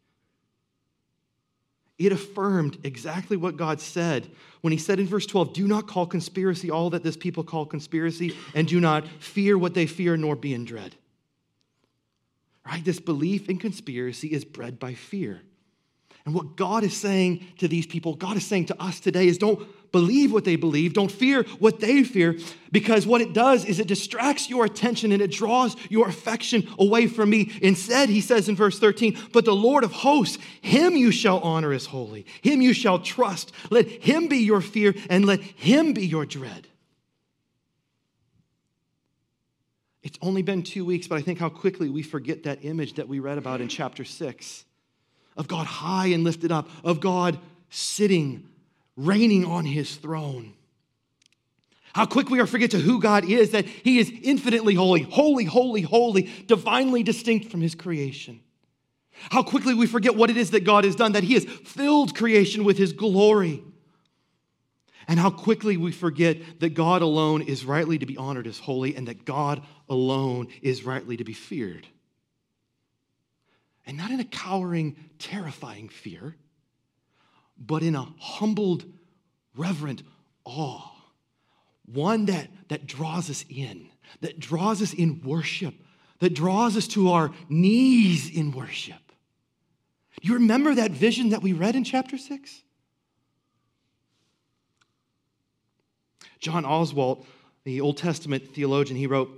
It 1.97 2.11
affirmed 2.11 2.79
exactly 2.83 3.37
what 3.37 3.57
God 3.57 3.79
said 3.79 4.29
when 4.61 4.71
He 4.71 4.79
said 4.79 4.99
in 4.99 5.07
verse 5.07 5.25
12, 5.25 5.53
Do 5.53 5.67
not 5.67 5.87
call 5.87 6.07
conspiracy 6.07 6.71
all 6.71 6.89
that 6.89 7.03
this 7.03 7.15
people 7.17 7.43
call 7.43 7.65
conspiracy, 7.65 8.35
and 8.53 8.67
do 8.67 8.79
not 8.79 9.07
fear 9.19 9.57
what 9.57 9.73
they 9.73 9.85
fear, 9.85 10.17
nor 10.17 10.35
be 10.35 10.53
in 10.53 10.65
dread. 10.65 10.95
Right? 12.65 12.83
This 12.83 12.99
belief 12.99 13.49
in 13.49 13.59
conspiracy 13.59 14.29
is 14.29 14.43
bred 14.43 14.79
by 14.79 14.93
fear. 14.93 15.41
And 16.25 16.33
what 16.33 16.55
God 16.55 16.83
is 16.83 16.97
saying 16.97 17.45
to 17.59 17.67
these 17.67 17.85
people, 17.85 18.15
God 18.15 18.35
is 18.35 18.45
saying 18.45 18.65
to 18.67 18.81
us 18.81 18.99
today 18.99 19.27
is 19.27 19.37
don't 19.37 19.65
believe 19.95 20.33
what 20.33 20.43
they 20.43 20.57
believe, 20.57 20.91
don't 20.91 21.09
fear 21.09 21.43
what 21.59 21.79
they 21.79 22.03
fear, 22.03 22.37
because 22.69 23.07
what 23.07 23.21
it 23.21 23.31
does 23.31 23.63
is 23.63 23.79
it 23.79 23.87
distracts 23.87 24.49
your 24.49 24.65
attention 24.65 25.13
and 25.13 25.21
it 25.21 25.31
draws 25.31 25.77
your 25.89 26.09
affection 26.09 26.67
away 26.77 27.07
from 27.07 27.29
me. 27.29 27.49
Instead, 27.61 28.09
he 28.09 28.19
says 28.19 28.49
in 28.49 28.57
verse 28.57 28.77
13, 28.77 29.17
But 29.31 29.45
the 29.45 29.55
Lord 29.55 29.85
of 29.85 29.93
hosts, 29.93 30.37
him 30.61 30.97
you 30.97 31.11
shall 31.11 31.39
honor 31.39 31.71
as 31.71 31.85
holy, 31.85 32.25
him 32.41 32.61
you 32.61 32.73
shall 32.73 32.99
trust. 32.99 33.53
Let 33.69 33.87
him 33.87 34.27
be 34.27 34.39
your 34.39 34.59
fear 34.59 34.93
and 35.09 35.23
let 35.23 35.39
him 35.39 35.93
be 35.93 36.05
your 36.05 36.25
dread. 36.25 36.67
It's 40.03 40.19
only 40.21 40.41
been 40.41 40.61
two 40.61 40.83
weeks, 40.83 41.07
but 41.07 41.15
I 41.15 41.21
think 41.21 41.39
how 41.39 41.47
quickly 41.47 41.87
we 41.87 42.03
forget 42.03 42.43
that 42.43 42.65
image 42.65 42.95
that 42.95 43.07
we 43.07 43.19
read 43.19 43.37
about 43.37 43.61
in 43.61 43.69
chapter 43.69 44.03
6 44.03 44.65
of 45.37 45.47
God 45.47 45.65
high 45.65 46.07
and 46.07 46.25
lifted 46.25 46.51
up, 46.51 46.69
of 46.83 46.99
God 46.99 47.39
sitting, 47.69 48.49
reigning 48.95 49.45
on 49.45 49.65
his 49.65 49.95
throne. 49.95 50.53
How 51.93 52.05
quick 52.05 52.29
we 52.29 52.39
are 52.41 52.45
forget 52.45 52.71
to 52.71 52.79
who 52.79 52.99
God 52.99 53.23
is, 53.23 53.51
that 53.51 53.65
he 53.65 53.99
is 53.99 54.11
infinitely 54.21 54.73
holy, 54.73 55.03
holy, 55.03 55.45
holy, 55.45 55.81
holy, 55.81 56.23
divinely 56.45 57.03
distinct 57.03 57.49
from 57.49 57.61
his 57.61 57.73
creation. 57.73 58.41
How 59.31 59.43
quickly 59.43 59.73
we 59.73 59.87
forget 59.87 60.15
what 60.15 60.29
it 60.29 60.35
is 60.35 60.51
that 60.51 60.65
God 60.65 60.83
has 60.83 60.95
done, 60.95 61.13
that 61.13 61.23
he 61.23 61.35
has 61.35 61.45
filled 61.45 62.15
creation 62.15 62.65
with 62.65 62.77
his 62.77 62.91
glory. 62.91 63.63
And 65.07 65.19
how 65.19 65.29
quickly 65.29 65.77
we 65.77 65.91
forget 65.91 66.59
that 66.59 66.73
God 66.73 67.01
alone 67.01 67.41
is 67.43 67.63
rightly 67.63 67.97
to 67.99 68.05
be 68.05 68.17
honored 68.17 68.47
as 68.47 68.59
holy 68.59 68.95
and 68.95 69.07
that 69.07 69.23
God 69.23 69.63
alone 69.87 70.47
is 70.61 70.83
rightly 70.83 71.15
to 71.17 71.23
be 71.23 71.33
feared. 71.33 71.87
And 73.85 73.97
not 73.97 74.11
in 74.11 74.19
a 74.19 74.25
cowering, 74.25 74.95
terrifying 75.19 75.89
fear, 75.89 76.35
but 77.57 77.83
in 77.83 77.95
a 77.95 78.07
humbled, 78.19 78.85
reverent 79.55 80.03
awe. 80.43 80.91
One 81.85 82.25
that, 82.25 82.49
that 82.69 82.87
draws 82.87 83.29
us 83.29 83.45
in, 83.49 83.89
that 84.21 84.39
draws 84.39 84.81
us 84.81 84.93
in 84.93 85.21
worship, 85.21 85.73
that 86.19 86.33
draws 86.33 86.75
us 86.75 86.87
to 86.89 87.11
our 87.11 87.31
knees 87.49 88.29
in 88.29 88.51
worship. 88.51 88.95
You 90.21 90.35
remember 90.35 90.73
that 90.75 90.91
vision 90.91 91.29
that 91.29 91.41
we 91.41 91.53
read 91.53 91.75
in 91.75 91.83
chapter 91.83 92.17
6? 92.17 92.61
John 96.39 96.63
Oswalt, 96.63 97.25
the 97.63 97.81
Old 97.81 97.97
Testament 97.97 98.53
theologian, 98.53 98.97
he 98.97 99.07
wrote, 99.07 99.29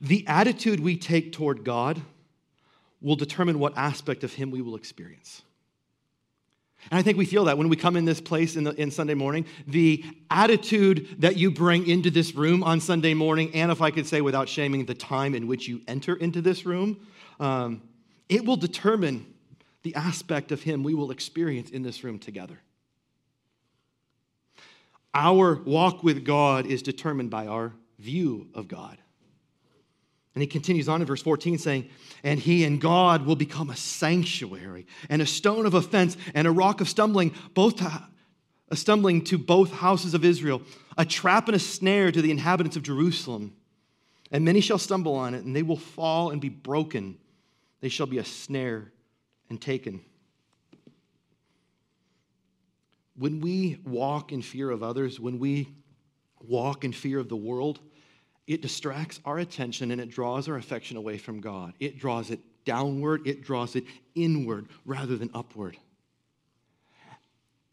The 0.00 0.26
attitude 0.26 0.80
we 0.80 0.96
take 0.96 1.32
toward 1.32 1.64
God 1.64 2.02
will 3.00 3.16
determine 3.16 3.58
what 3.58 3.76
aspect 3.76 4.24
of 4.24 4.34
Him 4.34 4.50
we 4.50 4.60
will 4.60 4.76
experience. 4.76 5.42
And 6.90 6.98
I 6.98 7.02
think 7.02 7.18
we 7.18 7.26
feel 7.26 7.44
that 7.44 7.58
when 7.58 7.68
we 7.68 7.76
come 7.76 7.96
in 7.96 8.04
this 8.04 8.20
place 8.20 8.56
in, 8.56 8.64
the, 8.64 8.72
in 8.80 8.90
Sunday 8.90 9.14
morning, 9.14 9.44
the 9.66 10.04
attitude 10.30 11.16
that 11.18 11.36
you 11.36 11.50
bring 11.50 11.86
into 11.86 12.10
this 12.10 12.34
room 12.34 12.62
on 12.62 12.80
Sunday 12.80 13.14
morning, 13.14 13.50
and 13.54 13.70
if 13.70 13.82
I 13.82 13.90
could 13.90 14.06
say 14.06 14.20
without 14.20 14.48
shaming, 14.48 14.86
the 14.86 14.94
time 14.94 15.34
in 15.34 15.46
which 15.46 15.68
you 15.68 15.82
enter 15.86 16.16
into 16.16 16.40
this 16.40 16.64
room, 16.64 17.06
um, 17.38 17.82
it 18.28 18.44
will 18.44 18.56
determine 18.56 19.26
the 19.82 19.94
aspect 19.94 20.52
of 20.52 20.62
Him 20.62 20.82
we 20.82 20.94
will 20.94 21.10
experience 21.10 21.70
in 21.70 21.82
this 21.82 22.02
room 22.02 22.18
together. 22.18 22.58
Our 25.14 25.60
walk 25.64 26.02
with 26.02 26.24
God 26.24 26.66
is 26.66 26.82
determined 26.82 27.30
by 27.30 27.46
our 27.46 27.72
view 27.98 28.48
of 28.54 28.68
God. 28.68 28.98
And 30.34 30.42
he 30.42 30.46
continues 30.46 30.88
on 30.88 31.00
in 31.00 31.06
verse 31.06 31.22
14 31.22 31.58
saying, 31.58 31.90
And 32.22 32.38
he 32.38 32.64
and 32.64 32.80
God 32.80 33.26
will 33.26 33.36
become 33.36 33.70
a 33.70 33.76
sanctuary 33.76 34.86
and 35.08 35.20
a 35.20 35.26
stone 35.26 35.66
of 35.66 35.74
offense 35.74 36.16
and 36.34 36.46
a 36.46 36.52
rock 36.52 36.80
of 36.80 36.88
stumbling, 36.88 37.34
both 37.52 37.76
to, 37.76 38.08
a 38.68 38.76
stumbling 38.76 39.24
to 39.24 39.38
both 39.38 39.72
houses 39.72 40.14
of 40.14 40.24
Israel, 40.24 40.62
a 40.96 41.04
trap 41.04 41.48
and 41.48 41.56
a 41.56 41.60
snare 41.60 42.12
to 42.12 42.22
the 42.22 42.30
inhabitants 42.30 42.76
of 42.76 42.84
Jerusalem. 42.84 43.56
And 44.30 44.44
many 44.44 44.60
shall 44.60 44.78
stumble 44.78 45.14
on 45.14 45.34
it, 45.34 45.44
and 45.44 45.56
they 45.56 45.64
will 45.64 45.76
fall 45.76 46.30
and 46.30 46.40
be 46.40 46.48
broken. 46.48 47.18
They 47.80 47.88
shall 47.88 48.06
be 48.06 48.18
a 48.18 48.24
snare 48.24 48.92
and 49.48 49.60
taken. 49.60 50.02
When 53.16 53.40
we 53.40 53.80
walk 53.84 54.30
in 54.30 54.42
fear 54.42 54.70
of 54.70 54.84
others, 54.84 55.18
when 55.18 55.40
we 55.40 55.74
walk 56.40 56.84
in 56.84 56.92
fear 56.92 57.18
of 57.18 57.28
the 57.28 57.36
world, 57.36 57.80
it 58.46 58.62
distracts 58.62 59.20
our 59.24 59.38
attention 59.38 59.90
and 59.90 60.00
it 60.00 60.10
draws 60.10 60.48
our 60.48 60.56
affection 60.56 60.96
away 60.96 61.18
from 61.18 61.40
God. 61.40 61.72
It 61.78 61.98
draws 61.98 62.30
it 62.30 62.40
downward, 62.64 63.26
it 63.26 63.42
draws 63.42 63.76
it 63.76 63.84
inward 64.14 64.66
rather 64.84 65.16
than 65.16 65.30
upward. 65.34 65.76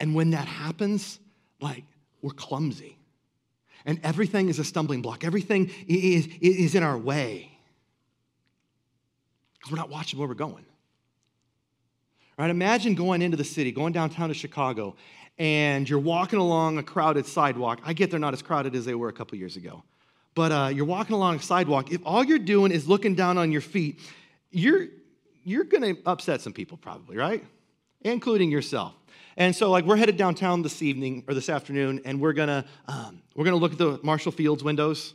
And 0.00 0.14
when 0.14 0.30
that 0.30 0.46
happens, 0.46 1.18
like 1.60 1.84
we're 2.22 2.30
clumsy. 2.30 2.96
And 3.84 4.00
everything 4.02 4.48
is 4.48 4.58
a 4.58 4.64
stumbling 4.64 5.02
block, 5.02 5.24
everything 5.24 5.70
is, 5.86 6.28
is 6.40 6.74
in 6.74 6.82
our 6.82 6.98
way. 6.98 7.50
Because 9.54 9.72
we're 9.72 9.78
not 9.78 9.90
watching 9.90 10.18
where 10.18 10.28
we're 10.28 10.34
going. 10.34 10.64
Right? 12.38 12.50
Imagine 12.50 12.94
going 12.94 13.20
into 13.20 13.36
the 13.36 13.44
city, 13.44 13.72
going 13.72 13.92
downtown 13.92 14.28
to 14.28 14.34
Chicago, 14.34 14.94
and 15.38 15.88
you're 15.88 15.98
walking 15.98 16.38
along 16.38 16.78
a 16.78 16.84
crowded 16.84 17.26
sidewalk. 17.26 17.80
I 17.84 17.92
get 17.92 18.12
they're 18.12 18.20
not 18.20 18.32
as 18.32 18.42
crowded 18.42 18.76
as 18.76 18.84
they 18.84 18.94
were 18.94 19.08
a 19.08 19.12
couple 19.12 19.36
years 19.38 19.56
ago 19.56 19.82
but 20.34 20.52
uh, 20.52 20.70
you're 20.72 20.84
walking 20.84 21.14
along 21.14 21.36
a 21.36 21.42
sidewalk, 21.42 21.92
if 21.92 22.00
all 22.04 22.24
you're 22.24 22.38
doing 22.38 22.72
is 22.72 22.86
looking 22.88 23.14
down 23.14 23.38
on 23.38 23.50
your 23.50 23.60
feet, 23.60 24.00
you're, 24.50 24.86
you're 25.44 25.64
going 25.64 25.96
to 25.96 26.02
upset 26.06 26.40
some 26.40 26.52
people 26.52 26.76
probably, 26.76 27.16
right? 27.16 27.44
Including 28.02 28.50
yourself. 28.50 28.94
And 29.38 29.54
so, 29.54 29.70
like, 29.70 29.84
we're 29.84 29.96
headed 29.96 30.16
downtown 30.16 30.62
this 30.62 30.82
evening 30.82 31.22
or 31.28 31.32
this 31.32 31.48
afternoon, 31.48 32.00
and 32.04 32.20
we're 32.20 32.32
gonna 32.32 32.64
um, 32.88 33.22
we're 33.36 33.44
gonna 33.44 33.56
look 33.56 33.70
at 33.70 33.78
the 33.78 34.00
Marshall 34.02 34.32
Fields 34.32 34.64
windows. 34.64 35.14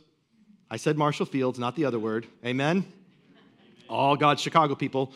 I 0.70 0.78
said 0.78 0.96
Marshall 0.96 1.26
Fields, 1.26 1.58
not 1.58 1.76
the 1.76 1.84
other 1.84 1.98
word. 1.98 2.26
Amen. 2.42 2.86
All 3.86 4.16
God's 4.16 4.40
Chicago 4.40 4.74
people 4.74 5.12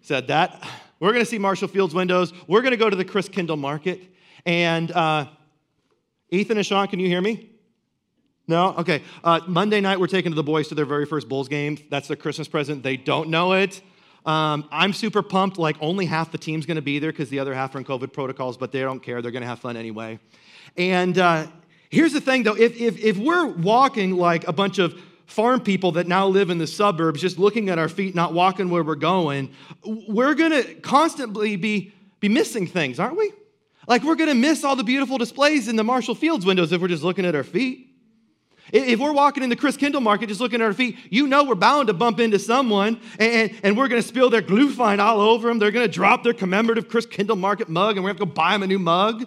said 0.00 0.28
that. 0.28 0.66
We're 0.98 1.12
gonna 1.12 1.26
see 1.26 1.38
Marshall 1.38 1.68
Fields 1.68 1.94
windows. 1.94 2.32
We're 2.46 2.62
gonna 2.62 2.78
go 2.78 2.88
to 2.88 2.96
the 2.96 3.04
Christkindl 3.04 3.58
Market, 3.58 4.00
and 4.46 4.90
uh, 4.90 5.26
Ethan 6.30 6.56
and 6.56 6.64
Sean, 6.64 6.88
can 6.88 7.00
you 7.00 7.08
hear 7.08 7.20
me? 7.20 7.50
No? 8.48 8.74
Okay. 8.78 9.02
Uh, 9.22 9.40
Monday 9.46 9.80
night, 9.80 10.00
we're 10.00 10.08
taking 10.08 10.34
the 10.34 10.42
boys 10.42 10.68
to 10.68 10.74
their 10.74 10.84
very 10.84 11.06
first 11.06 11.28
Bulls 11.28 11.48
game. 11.48 11.78
That's 11.90 12.08
their 12.08 12.16
Christmas 12.16 12.48
present. 12.48 12.82
They 12.82 12.96
don't 12.96 13.28
know 13.28 13.52
it. 13.52 13.80
Um, 14.26 14.68
I'm 14.70 14.92
super 14.92 15.22
pumped. 15.22 15.58
Like, 15.58 15.76
only 15.80 16.06
half 16.06 16.32
the 16.32 16.38
team's 16.38 16.66
going 16.66 16.76
to 16.76 16.82
be 16.82 16.98
there 16.98 17.12
because 17.12 17.28
the 17.28 17.38
other 17.38 17.54
half 17.54 17.74
are 17.74 17.78
in 17.78 17.84
COVID 17.84 18.12
protocols, 18.12 18.56
but 18.56 18.72
they 18.72 18.80
don't 18.80 19.00
care. 19.00 19.22
They're 19.22 19.32
going 19.32 19.42
to 19.42 19.48
have 19.48 19.60
fun 19.60 19.76
anyway. 19.76 20.18
And 20.76 21.18
uh, 21.18 21.46
here's 21.88 22.12
the 22.12 22.20
thing, 22.20 22.42
though 22.42 22.56
if, 22.56 22.80
if, 22.80 22.98
if 22.98 23.16
we're 23.16 23.46
walking 23.46 24.16
like 24.16 24.46
a 24.46 24.52
bunch 24.52 24.78
of 24.78 25.00
farm 25.26 25.60
people 25.60 25.92
that 25.92 26.06
now 26.06 26.26
live 26.26 26.50
in 26.50 26.58
the 26.58 26.66
suburbs, 26.66 27.20
just 27.20 27.38
looking 27.38 27.68
at 27.68 27.78
our 27.78 27.88
feet, 27.88 28.14
not 28.14 28.32
walking 28.32 28.70
where 28.70 28.82
we're 28.82 28.94
going, 28.94 29.50
we're 29.84 30.34
going 30.34 30.52
to 30.52 30.74
constantly 30.74 31.56
be, 31.56 31.92
be 32.20 32.28
missing 32.28 32.66
things, 32.66 32.98
aren't 32.98 33.16
we? 33.16 33.32
Like, 33.88 34.04
we're 34.04 34.14
going 34.14 34.28
to 34.28 34.34
miss 34.34 34.62
all 34.62 34.76
the 34.76 34.84
beautiful 34.84 35.18
displays 35.18 35.68
in 35.68 35.76
the 35.76 35.84
Marshall 35.84 36.14
Fields 36.14 36.46
windows 36.46 36.70
if 36.70 36.80
we're 36.80 36.88
just 36.88 37.02
looking 37.02 37.24
at 37.24 37.34
our 37.34 37.44
feet. 37.44 37.91
If 38.72 39.00
we're 39.00 39.12
walking 39.12 39.42
in 39.42 39.50
the 39.50 39.56
Christkindl 39.56 40.00
Market 40.00 40.28
just 40.28 40.40
looking 40.40 40.62
at 40.62 40.64
our 40.64 40.72
feet, 40.72 40.96
you 41.10 41.26
know 41.26 41.44
we're 41.44 41.54
bound 41.54 41.88
to 41.88 41.92
bump 41.92 42.18
into 42.18 42.38
someone 42.38 42.98
and, 43.18 43.52
and 43.62 43.76
we're 43.76 43.88
going 43.88 44.00
to 44.00 44.08
spill 44.08 44.30
their 44.30 44.40
Glühwein 44.40 44.98
all 44.98 45.20
over 45.20 45.48
them. 45.48 45.58
They're 45.58 45.70
going 45.70 45.86
to 45.86 45.92
drop 45.92 46.24
their 46.24 46.32
commemorative 46.32 46.88
Christkindl 46.88 47.38
Market 47.38 47.68
mug 47.68 47.96
and 47.96 48.04
we're 48.04 48.14
going 48.14 48.20
to 48.20 48.26
go 48.26 48.32
buy 48.32 48.52
them 48.52 48.62
a 48.62 48.66
new 48.66 48.78
mug. 48.78 49.26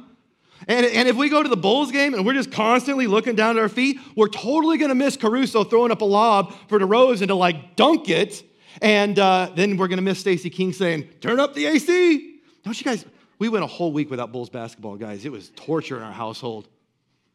And, 0.67 0.83
and 0.87 1.07
if 1.07 1.15
we 1.15 1.29
go 1.29 1.43
to 1.43 1.49
the 1.49 1.57
Bulls 1.57 1.91
game 1.91 2.15
and 2.15 2.25
we're 2.25 2.33
just 2.33 2.51
constantly 2.51 3.05
looking 3.05 3.35
down 3.35 3.57
at 3.57 3.61
our 3.61 3.69
feet, 3.69 3.99
we're 4.15 4.29
totally 4.29 4.79
going 4.79 4.89
to 4.89 4.95
miss 4.95 5.15
Caruso 5.15 5.63
throwing 5.63 5.91
up 5.91 6.01
a 6.01 6.05
lob 6.05 6.55
for 6.67 6.79
DeRozan 6.79 7.27
to 7.27 7.35
like 7.35 7.75
dunk 7.75 8.09
it. 8.09 8.43
And 8.81 9.19
uh, 9.19 9.51
then 9.55 9.77
we're 9.77 9.87
going 9.87 9.97
to 9.97 10.03
miss 10.03 10.19
Stacey 10.19 10.49
King 10.49 10.73
saying, 10.73 11.07
turn 11.21 11.39
up 11.39 11.53
the 11.53 11.67
AC. 11.67 12.39
Don't 12.63 12.79
you 12.79 12.83
guys? 12.83 13.05
We 13.37 13.47
went 13.49 13.63
a 13.63 13.67
whole 13.67 13.91
week 13.91 14.09
without 14.09 14.31
Bulls 14.31 14.49
basketball, 14.49 14.95
guys. 14.95 15.23
It 15.23 15.31
was 15.31 15.51
torture 15.55 15.97
in 15.97 16.03
our 16.03 16.11
household. 16.11 16.67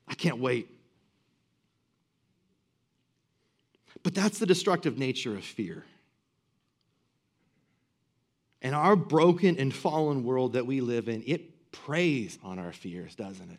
I 0.08 0.14
can't 0.14 0.38
wait. 0.38 0.68
But 4.02 4.14
that's 4.14 4.38
the 4.38 4.46
destructive 4.46 4.98
nature 4.98 5.34
of 5.34 5.44
fear. 5.44 5.84
And 8.62 8.74
our 8.74 8.96
broken 8.96 9.58
and 9.58 9.74
fallen 9.74 10.24
world 10.24 10.54
that 10.54 10.66
we 10.66 10.80
live 10.80 11.08
in, 11.08 11.22
it 11.26 11.72
preys 11.72 12.38
on 12.42 12.58
our 12.58 12.72
fears, 12.72 13.14
doesn't 13.14 13.50
it? 13.50 13.58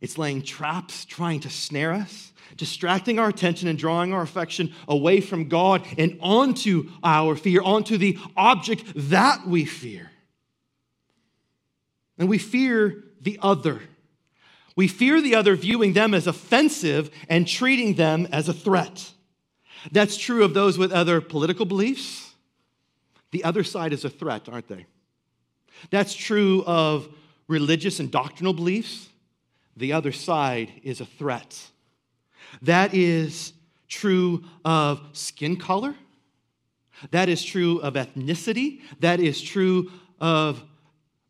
It's 0.00 0.18
laying 0.18 0.42
traps, 0.42 1.04
trying 1.04 1.40
to 1.40 1.50
snare 1.50 1.92
us, 1.92 2.32
distracting 2.56 3.18
our 3.18 3.28
attention 3.28 3.68
and 3.68 3.78
drawing 3.78 4.12
our 4.12 4.22
affection 4.22 4.74
away 4.86 5.20
from 5.20 5.48
God 5.48 5.86
and 5.96 6.18
onto 6.20 6.90
our 7.02 7.36
fear, 7.36 7.62
onto 7.62 7.96
the 7.96 8.18
object 8.36 8.92
that 8.94 9.46
we 9.46 9.64
fear. 9.64 10.10
And 12.18 12.28
we 12.28 12.38
fear 12.38 13.04
the 13.20 13.38
other. 13.40 13.80
We 14.76 14.88
fear 14.88 15.20
the 15.20 15.34
other, 15.34 15.54
viewing 15.54 15.92
them 15.92 16.14
as 16.14 16.26
offensive 16.26 17.10
and 17.28 17.46
treating 17.46 17.94
them 17.94 18.26
as 18.32 18.48
a 18.48 18.52
threat. 18.52 19.12
That's 19.92 20.16
true 20.16 20.44
of 20.44 20.54
those 20.54 20.78
with 20.78 20.92
other 20.92 21.20
political 21.20 21.66
beliefs. 21.66 22.32
The 23.30 23.44
other 23.44 23.64
side 23.64 23.92
is 23.92 24.04
a 24.04 24.10
threat, 24.10 24.48
aren't 24.48 24.68
they? 24.68 24.86
That's 25.90 26.14
true 26.14 26.64
of 26.66 27.08
religious 27.48 28.00
and 28.00 28.10
doctrinal 28.10 28.52
beliefs. 28.52 29.08
The 29.76 29.92
other 29.92 30.12
side 30.12 30.72
is 30.82 31.00
a 31.00 31.06
threat. 31.06 31.70
That 32.62 32.94
is 32.94 33.52
true 33.88 34.44
of 34.64 35.00
skin 35.12 35.56
color. 35.56 35.94
That 37.10 37.28
is 37.28 37.44
true 37.44 37.78
of 37.80 37.94
ethnicity. 37.94 38.80
That 39.00 39.20
is 39.20 39.42
true 39.42 39.90
of 40.20 40.62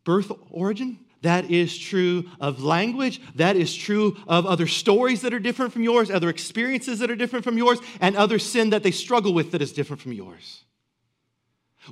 birth 0.05 0.31
origin. 0.51 0.99
That 1.25 1.51
is 1.51 1.79
true 1.79 2.27
of 2.39 2.63
language. 2.63 3.19
That 3.35 3.57
is 3.57 3.75
true 3.75 4.15
of 4.29 4.45
other 4.45 4.67
stories 4.67 5.23
that 5.23 5.33
are 5.33 5.39
different 5.39 5.73
from 5.73 5.83
yours, 5.83 6.11
other 6.11 6.29
experiences 6.29 6.99
that 6.99 7.11
are 7.11 7.17
different 7.17 7.47
from 7.47 7.57
yours, 7.57 7.79
and 7.99 8.15
other 8.15 8.39
sin 8.39 8.71
that 8.71 8.83
they 8.83 8.91
struggle 8.91 9.33
with 9.33 9.51
that 9.53 9.63
is 9.63 9.73
different 9.73 10.03
from 10.03 10.13
yours. 10.13 10.65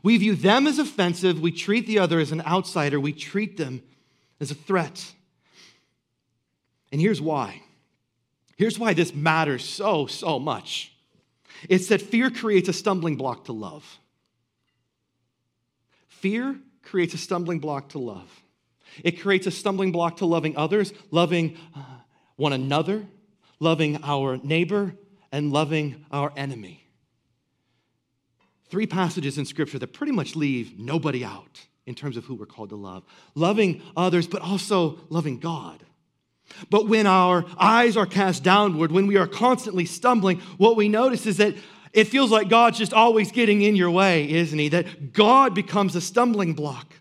We 0.03 0.19
view 0.19 0.35
them 0.35 0.67
as 0.67 0.79
offensive. 0.79 1.41
We 1.41 1.51
treat 1.51 1.87
the 1.87 1.99
other 1.99 2.21
as 2.21 2.31
an 2.31 2.43
outsider. 2.43 3.01
We 3.01 3.15
treat 3.15 3.57
them 3.57 3.83
as 4.39 4.51
a 4.51 4.55
threat. 4.55 5.13
And 6.93 7.01
here's 7.01 7.21
why. 7.23 7.63
Here's 8.59 8.79
why 8.79 8.93
this 8.93 9.15
matters 9.15 9.65
so, 9.65 10.07
so 10.07 10.39
much. 10.39 10.93
It's 11.71 11.87
that 11.89 12.03
fear 12.03 12.31
creates 12.31 12.69
a 12.69 12.75
stumbling 12.75 13.17
block 13.17 13.47
to 13.47 13.53
love. 13.53 13.99
Fear 16.09 16.59
creates 16.83 17.15
a 17.15 17.19
stumbling 17.19 17.61
block 17.61 17.89
to 17.91 17.99
love. 17.99 18.42
It 19.05 19.21
creates 19.21 19.47
a 19.47 19.51
stumbling 19.51 19.93
block 19.93 20.19
to 20.19 20.27
loving 20.27 20.57
others, 20.57 20.93
loving 21.11 21.57
uh, 21.75 21.83
one 22.37 22.53
another, 22.53 23.07
loving 23.61 24.03
our 24.03 24.37
neighbor, 24.39 24.95
and 25.31 25.53
loving 25.53 26.05
our 26.11 26.33
enemy. 26.37 26.85
Three 28.69 28.87
passages 28.87 29.39
in 29.39 29.45
Scripture 29.45 29.79
that 29.79 29.93
pretty 29.93 30.13
much 30.13 30.37
leave 30.37 30.79
nobody 30.79 31.25
out 31.25 31.61
in 31.87 31.95
terms 31.95 32.17
of 32.17 32.25
who 32.25 32.35
we're 32.35 32.47
called 32.47 32.71
to 32.71 32.77
love 32.77 33.05
loving 33.35 33.83
others, 33.97 34.27
but 34.27 34.43
also 34.43 35.01
loving 35.09 35.39
God. 35.39 35.83
But 36.71 36.89
when 36.89 37.07
our 37.07 37.45
eyes 37.59 37.97
are 37.97 38.07
cast 38.07 38.43
downward, 38.43 38.93
when 38.93 39.07
we 39.07 39.17
are 39.17 39.27
constantly 39.27 39.87
stumbling, 39.87 40.39
what 40.59 40.77
we 40.77 40.89
notice 40.89 41.27
is 41.27 41.39
that 41.39 41.55
it 41.93 42.09
feels 42.09 42.31
like 42.31 42.49
God's 42.49 42.79
just 42.79 42.93
always 42.93 43.33
getting 43.33 43.63
in 43.63 43.77
your 43.77 43.91
way, 43.91 44.31
isn't 44.31 44.59
He? 44.59 44.69
That 44.69 45.13
God 45.13 45.55
becomes 45.55 45.95
a 45.95 46.01
stumbling 46.01 46.55
block. 46.55 46.95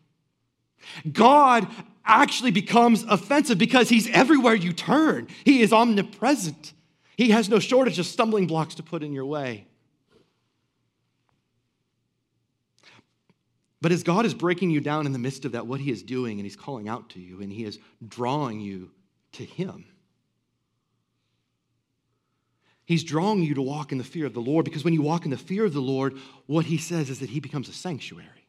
God 1.12 1.68
actually 2.06 2.52
becomes 2.52 3.04
offensive 3.04 3.58
because 3.58 3.90
he's 3.90 4.10
everywhere 4.10 4.56
you 4.56 4.74
turn. 4.74 5.28
He 5.46 5.62
is 5.62 5.72
omnipresent. 5.72 6.74
He 7.16 7.30
has 7.32 7.50
no 7.50 7.60
shortage 7.60 8.00
of 8.00 8.06
stumbling 8.06 8.48
blocks 8.48 8.76
to 8.76 8.84
put 8.84 9.04
in 9.04 9.14
your 9.14 9.26
way. 9.26 9.68
But 13.82 13.92
as 13.92 14.04
God 14.04 14.26
is 14.26 14.34
breaking 14.34 14.70
you 14.70 14.80
down 14.80 15.08
in 15.08 15.12
the 15.12 15.20
midst 15.20 15.44
of 15.44 15.54
that, 15.54 15.66
what 15.66 15.80
He 15.80 15.92
is 15.92 16.04
doing, 16.04 16.40
and 16.40 16.46
He's 16.46 16.56
calling 16.56 16.88
out 16.88 17.10
to 17.12 17.20
you, 17.20 17.42
and 17.42 17.52
He 17.52 17.66
is 17.66 17.80
drawing 18.08 18.62
you 18.62 18.92
to 19.34 19.44
Him. 19.44 19.86
He's 22.86 23.04
drawing 23.04 23.42
you 23.42 23.56
to 23.56 23.62
walk 23.62 23.92
in 23.92 23.98
the 23.98 24.04
fear 24.04 24.26
of 24.26 24.34
the 24.34 24.42
Lord 24.42 24.66
because 24.66 24.84
when 24.84 24.94
you 24.94 25.02
walk 25.02 25.26
in 25.26 25.32
the 25.32 25.38
fear 25.38 25.66
of 25.66 25.74
the 25.74 25.82
Lord, 25.82 26.18
what 26.46 26.66
He 26.66 26.78
says 26.78 27.10
is 27.10 27.20
that 27.20 27.30
He 27.32 27.40
becomes 27.40 27.70
a 27.70 27.74
sanctuary, 27.74 28.41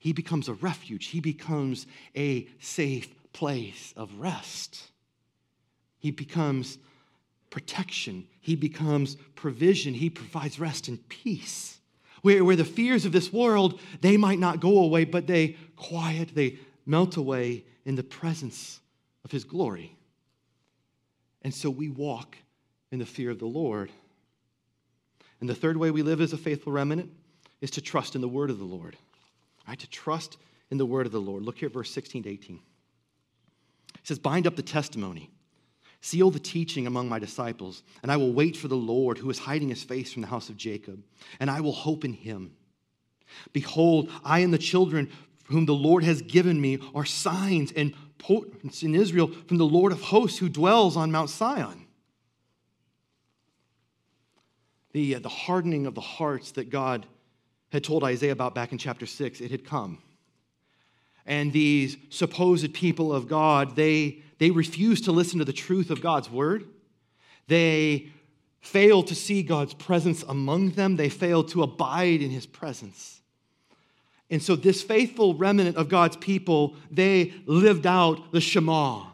He 0.00 0.12
becomes 0.12 0.48
a 0.48 0.54
refuge, 0.54 1.06
He 1.06 1.20
becomes 1.20 1.86
a 2.16 2.48
safe 2.58 3.14
place 3.32 3.94
of 3.96 4.18
rest. 4.18 4.90
He 6.00 6.10
becomes 6.10 6.78
protection, 7.50 8.26
He 8.40 8.56
becomes 8.56 9.14
provision, 9.36 9.94
He 9.94 10.10
provides 10.10 10.58
rest 10.58 10.88
and 10.88 11.08
peace 11.08 11.80
where, 12.22 12.44
where 12.44 12.56
the 12.56 12.64
fears 12.64 13.04
of 13.04 13.12
this 13.12 13.32
world, 13.32 13.80
they 14.00 14.16
might 14.16 14.38
not 14.38 14.60
go 14.60 14.78
away, 14.78 15.04
but 15.04 15.26
they 15.26 15.56
quiet, 15.76 16.34
they 16.34 16.58
melt 16.86 17.16
away 17.16 17.64
in 17.84 17.94
the 17.94 18.02
presence 18.02 18.80
of 19.24 19.30
his 19.30 19.44
glory. 19.44 19.96
And 21.42 21.54
so 21.54 21.70
we 21.70 21.88
walk 21.88 22.36
in 22.90 22.98
the 22.98 23.06
fear 23.06 23.30
of 23.30 23.38
the 23.38 23.46
Lord. 23.46 23.90
And 25.40 25.48
the 25.48 25.54
third 25.54 25.76
way 25.76 25.90
we 25.90 26.02
live 26.02 26.20
as 26.20 26.32
a 26.32 26.38
faithful 26.38 26.72
remnant 26.72 27.10
is 27.60 27.70
to 27.72 27.80
trust 27.80 28.14
in 28.14 28.20
the 28.20 28.28
word 28.28 28.50
of 28.50 28.58
the 28.58 28.64
Lord. 28.64 28.96
Right? 29.70 29.78
To 29.78 29.88
trust 29.88 30.36
in 30.72 30.78
the 30.78 30.84
word 30.84 31.06
of 31.06 31.12
the 31.12 31.20
Lord. 31.20 31.44
Look 31.44 31.58
here 31.58 31.68
at 31.68 31.72
verse 31.72 31.92
16 31.92 32.24
to 32.24 32.28
18. 32.28 32.56
It 32.56 34.00
says, 34.02 34.18
Bind 34.18 34.48
up 34.48 34.56
the 34.56 34.62
testimony 34.62 35.30
Seal 36.00 36.32
the 36.32 36.40
teaching 36.40 36.88
among 36.88 37.08
my 37.08 37.20
disciples, 37.20 37.84
and 38.02 38.10
I 38.10 38.16
will 38.16 38.32
wait 38.32 38.56
for 38.56 38.66
the 38.66 38.74
Lord 38.74 39.18
who 39.18 39.30
is 39.30 39.38
hiding 39.38 39.68
his 39.68 39.84
face 39.84 40.12
from 40.12 40.22
the 40.22 40.28
house 40.28 40.48
of 40.48 40.56
Jacob, 40.56 41.04
and 41.38 41.48
I 41.48 41.60
will 41.60 41.72
hope 41.72 42.04
in 42.04 42.14
him. 42.14 42.56
Behold, 43.52 44.10
I 44.24 44.40
and 44.40 44.52
the 44.52 44.58
children 44.58 45.08
whom 45.44 45.66
the 45.66 45.74
Lord 45.74 46.02
has 46.02 46.20
given 46.20 46.60
me 46.60 46.80
are 46.92 47.04
signs 47.04 47.70
and 47.70 47.94
portents 48.18 48.82
in 48.82 48.96
Israel 48.96 49.30
from 49.46 49.58
the 49.58 49.64
Lord 49.64 49.92
of 49.92 50.00
hosts 50.00 50.38
who 50.38 50.48
dwells 50.48 50.96
on 50.96 51.12
Mount 51.12 51.30
Zion. 51.30 51.86
The, 54.92 55.14
uh, 55.14 55.18
the 55.20 55.28
hardening 55.28 55.86
of 55.86 55.94
the 55.94 56.00
hearts 56.00 56.50
that 56.52 56.70
God 56.70 57.06
had 57.72 57.84
told 57.84 58.04
Isaiah 58.04 58.32
about 58.32 58.54
back 58.54 58.72
in 58.72 58.78
chapter 58.78 59.06
6, 59.06 59.40
it 59.40 59.50
had 59.50 59.64
come. 59.64 59.98
And 61.26 61.52
these 61.52 61.96
supposed 62.08 62.72
people 62.74 63.12
of 63.12 63.28
God, 63.28 63.76
they 63.76 64.22
they 64.40 64.50
refuse 64.50 65.02
to 65.02 65.12
listen 65.12 65.38
to 65.38 65.44
the 65.44 65.52
truth 65.52 65.90
of 65.90 66.00
God's 66.00 66.30
word. 66.30 66.64
They 67.46 68.10
fail 68.60 69.02
to 69.02 69.14
see 69.14 69.42
God's 69.42 69.74
presence 69.74 70.24
among 70.26 70.70
them. 70.70 70.96
They 70.96 71.10
fail 71.10 71.44
to 71.44 71.62
abide 71.62 72.22
in 72.22 72.30
his 72.30 72.46
presence. 72.46 73.20
And 74.30 74.42
so, 74.42 74.56
this 74.56 74.82
faithful 74.82 75.34
remnant 75.34 75.76
of 75.76 75.90
God's 75.90 76.16
people, 76.16 76.74
they 76.90 77.34
lived 77.44 77.86
out 77.86 78.32
the 78.32 78.40
Shema. 78.40 79.04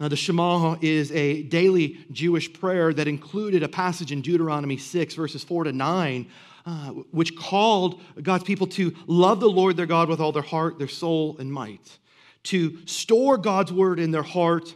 Now, 0.00 0.08
the 0.08 0.16
Shema 0.16 0.76
is 0.80 1.12
a 1.12 1.44
daily 1.44 2.04
Jewish 2.10 2.52
prayer 2.52 2.92
that 2.92 3.06
included 3.06 3.62
a 3.62 3.68
passage 3.68 4.10
in 4.10 4.22
Deuteronomy 4.22 4.76
6, 4.76 5.14
verses 5.14 5.44
4 5.44 5.64
to 5.64 5.72
9, 5.72 6.26
uh, 6.66 6.90
which 7.10 7.36
called 7.36 8.00
God's 8.22 8.44
people 8.44 8.66
to 8.68 8.94
love 9.06 9.40
the 9.40 9.50
Lord 9.50 9.76
their 9.76 9.86
God 9.86 10.08
with 10.08 10.20
all 10.20 10.32
their 10.32 10.42
heart, 10.42 10.78
their 10.78 10.88
soul, 10.88 11.36
and 11.38 11.52
might 11.52 11.98
to 12.44 12.86
store 12.86 13.36
God's 13.36 13.72
word 13.72 13.98
in 13.98 14.10
their 14.10 14.22
heart 14.22 14.74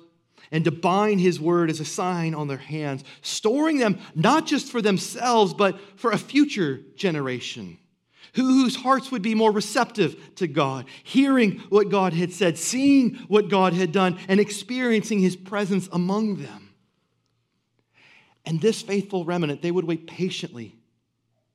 and 0.50 0.64
to 0.64 0.70
bind 0.70 1.20
his 1.20 1.38
word 1.38 1.70
as 1.70 1.80
a 1.80 1.84
sign 1.84 2.34
on 2.34 2.48
their 2.48 2.56
hands, 2.56 3.04
storing 3.20 3.78
them 3.78 3.98
not 4.14 4.46
just 4.46 4.72
for 4.72 4.80
themselves, 4.80 5.52
but 5.52 5.78
for 5.98 6.10
a 6.10 6.18
future 6.18 6.80
generation 6.96 7.78
whose 8.34 8.76
hearts 8.76 9.10
would 9.10 9.22
be 9.22 9.34
more 9.34 9.52
receptive 9.52 10.34
to 10.36 10.46
God, 10.46 10.86
hearing 11.02 11.58
what 11.70 11.90
God 11.90 12.12
had 12.12 12.32
said, 12.32 12.56
seeing 12.56 13.14
what 13.28 13.48
God 13.48 13.72
had 13.72 13.90
done, 13.90 14.18
and 14.28 14.38
experiencing 14.38 15.18
his 15.18 15.34
presence 15.34 15.88
among 15.92 16.36
them. 16.36 16.70
And 18.44 18.60
this 18.60 18.80
faithful 18.80 19.24
remnant, 19.24 19.60
they 19.60 19.70
would 19.70 19.84
wait 19.84 20.06
patiently 20.06 20.77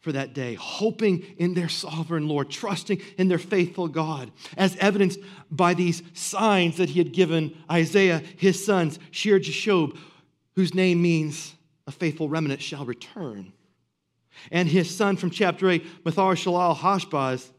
for 0.04 0.12
that 0.12 0.34
day, 0.34 0.54
hoping 0.56 1.26
in 1.38 1.54
their 1.54 1.70
sovereign 1.70 2.28
Lord, 2.28 2.50
trusting 2.50 3.02
in 3.18 3.30
their 3.30 3.40
faithful 3.40 3.88
God, 3.88 4.30
as 4.58 4.76
evidenced 4.76 5.18
by 5.50 5.74
these 5.74 6.04
signs 6.14 6.76
that 6.76 6.90
he 6.90 7.00
had 7.00 7.14
given 7.14 7.58
Isaiah, 7.72 8.22
his 8.36 8.64
sons, 8.64 9.00
Shear 9.12 9.40
Jashub, 9.40 9.98
whose 10.56 10.74
name 10.74 11.02
means 11.02 11.56
a 11.88 11.92
faithful 11.92 12.28
remnant 12.28 12.62
shall 12.62 12.84
return, 12.84 13.54
and 14.52 14.68
his 14.68 14.94
son 14.94 15.16
from 15.16 15.30
chapter 15.30 15.70
8, 15.70 16.06
Maher 16.06 16.36
Shalal 16.36 16.76
Hashbaz, 16.76 17.50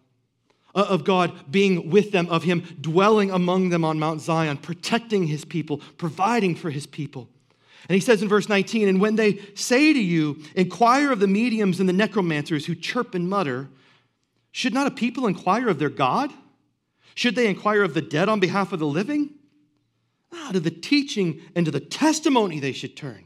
uh, 0.75 0.87
of 0.87 1.05
God 1.05 1.51
being 1.51 1.89
with 1.89 2.13
them, 2.13 2.29
of 2.29 2.43
him 2.43 2.61
dwelling 2.79 3.31
among 3.31 3.71
them 3.71 3.87
on 3.87 3.99
Mount 3.99 4.21
Zion, 4.21 4.59
protecting 4.59 5.29
his 5.29 5.47
people, 5.47 5.79
providing 5.97 6.55
for 6.55 6.69
his 6.69 6.87
people. 6.87 7.31
And 7.89 7.95
he 7.95 8.01
says 8.01 8.23
in 8.23 8.29
verse 8.29 8.49
19, 8.49 8.89
and 8.89 9.01
when 9.01 9.17
they 9.17 9.41
say 9.55 9.93
to 9.93 10.01
you, 10.01 10.43
inquire 10.55 11.13
of 11.13 11.21
the 11.21 11.27
mediums 11.27 11.81
and 11.81 11.89
the 11.89 11.93
necromancers 11.93 12.67
who 12.67 12.75
chirp 12.75 13.15
and 13.15 13.29
mutter, 13.29 13.69
should 14.53 14.73
not 14.73 14.87
a 14.87 14.91
people 14.91 15.27
inquire 15.27 15.69
of 15.69 15.79
their 15.79 15.91
God? 15.91 16.33
Should 17.15 17.37
they 17.37 17.49
inquire 17.49 17.83
of 17.83 17.95
the 17.95 18.03
dead 18.03 18.29
on 18.29 18.41
behalf 18.41 18.73
of 18.73 18.79
the 18.79 18.87
living? 18.87 19.31
Ah, 20.33 20.51
to 20.53 20.61
the 20.61 20.71
teaching 20.71 21.41
and 21.55 21.65
to 21.67 21.71
the 21.71 21.81
testimony 21.81 22.59
they 22.59 22.73
should 22.73 22.97
turn. 22.97 23.25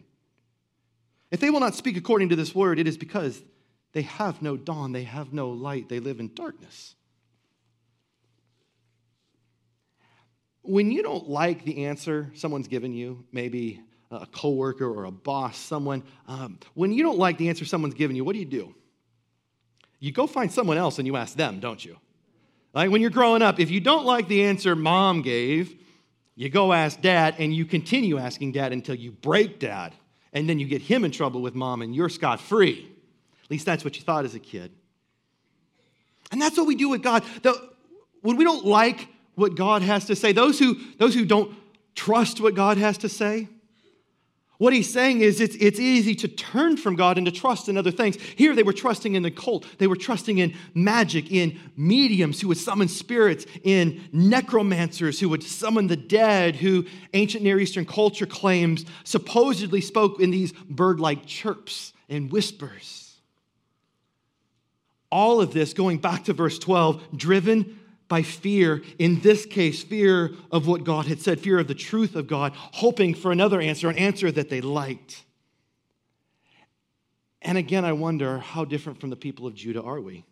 If 1.31 1.41
they 1.41 1.51
will 1.51 1.61
not 1.61 1.75
speak 1.75 1.97
according 1.97 2.31
to 2.31 2.37
this 2.37 2.55
word, 2.55 2.79
it 2.79 2.89
is 2.89 2.97
because 2.97 3.41
they 3.93 4.03
have 4.03 4.43
no 4.43 4.57
dawn, 4.57 4.93
they 4.93 5.05
have 5.05 5.33
no 5.33 5.51
light, 5.51 5.89
they 5.89 6.01
live 6.01 6.21
in 6.21 6.35
darkness. 6.35 6.95
When 10.63 10.91
you 10.91 11.03
don't 11.03 11.29
like 11.29 11.65
the 11.65 11.87
answer 11.87 12.31
someone's 12.35 12.69
given 12.69 12.93
you, 12.93 13.25
maybe 13.33 13.81
a 14.11 14.27
coworker 14.27 14.87
or 14.87 15.05
a 15.05 15.11
boss, 15.11 15.57
someone, 15.57 16.03
um, 16.27 16.59
when 16.75 16.93
you 16.93 17.03
don't 17.03 17.19
like 17.19 17.39
the 17.39 17.49
answer 17.49 17.65
someone's 17.65 17.95
giving 17.95 18.17
you, 18.17 18.25
what 18.25 18.33
do 18.33 18.39
you 18.39 18.47
do? 18.47 18.75
You 20.01 20.13
go 20.13 20.27
find 20.27 20.51
someone 20.51 20.79
else 20.79 20.99
and 20.99 21.07
you 21.07 21.17
ask 21.17 21.37
them, 21.37 21.61
don't 21.61 21.85
you? 21.85 21.97
Like 22.73 22.91
when 22.91 23.01
you're 23.01 23.11
growing 23.11 23.43
up, 23.43 23.59
if 23.59 23.71
you 23.71 23.81
don't 23.81 24.07
like 24.07 24.29
the 24.29 24.45
answer 24.45 24.77
mom 24.77 25.23
gave, 25.23 25.75
you 26.37 26.49
go 26.49 26.73
ask 26.73 27.01
dad 27.01 27.35
and 27.39 27.55
you 27.55 27.65
continue 27.65 28.19
asking 28.19 28.53
dad 28.53 28.73
until 28.73 28.95
you 28.95 29.11
break 29.11 29.59
dad. 29.59 29.95
And 30.33 30.49
then 30.49 30.59
you 30.59 30.67
get 30.67 30.83
him 30.83 31.05
in 31.05 31.11
trouble 31.11 31.43
with 31.43 31.55
mom 31.55 31.83
and 31.83 31.95
you're 31.95 32.09
scot 32.09 32.41
free. 32.41 32.89
At 33.45 33.51
least 33.51 33.67
that's 33.67 33.85
what 33.85 33.97
you 33.97 34.03
thought 34.03 34.25
as 34.25 34.35
a 34.35 34.39
kid. 34.39 34.71
And 36.31 36.41
that's 36.41 36.57
what 36.57 36.67
we 36.67 36.75
do 36.75 36.89
with 36.91 37.03
God. 37.03 37.25
The, 37.43 37.71
when 38.21 38.37
we 38.37 38.45
don't 38.45 38.65
like 38.65 39.09
what 39.35 39.57
God 39.57 39.83
has 39.83 40.05
to 40.07 40.17
say, 40.17 40.33
those 40.33 40.59
who, 40.59 40.77
those 40.99 41.15
who 41.15 41.25
don't 41.25 41.57
trust 41.95 42.41
what 42.41 42.55
God 42.55 42.77
has 42.77 42.99
to 42.99 43.09
say, 43.09 43.49
what 44.59 44.73
he's 44.73 44.93
saying 44.93 45.21
is 45.21 45.41
it's, 45.41 45.55
it's 45.57 45.79
easy 45.79 46.17
to 46.17 46.27
turn 46.27 46.77
from 46.77 46.97
God 46.97 47.17
and 47.17 47.25
to 47.27 47.33
trust 47.33 47.69
in 47.69 47.79
other 47.79 47.93
things. 47.93 48.17
Here 48.17 48.57
they 48.57 48.65
were 48.65 48.73
trusting 48.73 49.15
in 49.15 49.23
the 49.23 49.31
cult, 49.31 49.65
they 49.79 49.87
were 49.87 49.97
trusting 49.97 50.39
in 50.39 50.55
magic, 50.75 51.31
in 51.31 51.59
mediums 51.77 52.41
who 52.41 52.49
would 52.49 52.59
summon 52.59 52.89
spirits, 52.89 53.47
in 53.63 54.09
necromancers 54.13 55.21
who 55.21 55.29
would 55.29 55.45
summon 55.45 55.87
the 55.87 55.97
dead, 55.97 56.57
who 56.57 56.87
ancient 57.15 57.45
Near 57.45 57.61
Eastern 57.61 57.87
culture 57.87 58.27
claims 58.27 58.85
supposedly 59.05 59.81
spoke 59.81 60.21
in 60.21 60.33
these 60.33 60.53
bird 60.53 60.99
like 60.99 61.25
chirps 61.25 61.93
and 62.09 62.33
whispers. 62.33 63.15
All 65.11 65.41
of 65.41 65.55
this, 65.55 65.73
going 65.73 65.99
back 65.99 66.25
to 66.25 66.33
verse 66.33 66.59
12, 66.59 67.17
driven 67.17 67.78
by 68.09 68.23
fear, 68.23 68.83
in 68.99 69.21
this 69.21 69.45
case, 69.45 69.83
fear 69.83 70.33
of 70.51 70.67
what 70.67 70.85
God 70.85 71.07
had 71.07 71.21
said, 71.21 71.41
fear 71.41 71.59
of 71.59 71.69
the 71.69 71.75
truth 71.75 72.17
of 72.17 72.27
God, 72.27 72.53
hoping 72.55 73.15
for 73.15 73.31
another 73.31 73.61
answer, 73.61 73.89
an 73.89 73.99
answer 73.99 74.33
that 74.33 74.49
they 74.49 74.61
liked. 74.61 75.25
And 77.43 77.57
again, 77.57 77.85
I 77.85 77.93
wonder 77.93 78.39
how 78.39 78.65
different 78.65 79.01
from 79.01 79.11
the 79.11 79.17
people 79.17 79.47
of 79.47 79.55
Judah 79.55 79.83
are 79.83 80.01
we? 80.01 80.25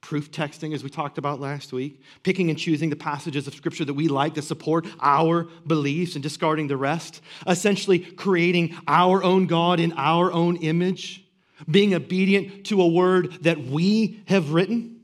Proof 0.00 0.30
texting, 0.32 0.74
as 0.74 0.82
we 0.82 0.90
talked 0.90 1.18
about 1.18 1.40
last 1.40 1.72
week, 1.72 2.00
picking 2.22 2.50
and 2.50 2.58
choosing 2.58 2.90
the 2.90 2.96
passages 2.96 3.46
of 3.46 3.54
Scripture 3.54 3.84
that 3.84 3.94
we 3.94 4.08
like 4.08 4.34
to 4.34 4.42
support 4.42 4.86
our 5.00 5.44
beliefs 5.66 6.14
and 6.14 6.22
discarding 6.22 6.66
the 6.66 6.76
rest, 6.76 7.20
essentially 7.46 7.98
creating 8.00 8.76
our 8.88 9.22
own 9.22 9.46
God 9.46 9.78
in 9.78 9.92
our 9.96 10.32
own 10.32 10.56
image, 10.56 11.24
being 11.70 11.94
obedient 11.94 12.66
to 12.66 12.82
a 12.82 12.88
word 12.88 13.32
that 13.42 13.58
we 13.58 14.22
have 14.26 14.52
written. 14.52 15.01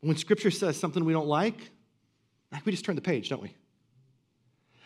When 0.00 0.16
Scripture 0.16 0.50
says 0.50 0.78
something 0.78 1.04
we 1.04 1.12
don't 1.12 1.28
like, 1.28 1.70
we 2.64 2.72
just 2.72 2.84
turn 2.84 2.96
the 2.96 3.02
page, 3.02 3.28
don't 3.28 3.42
we? 3.42 3.54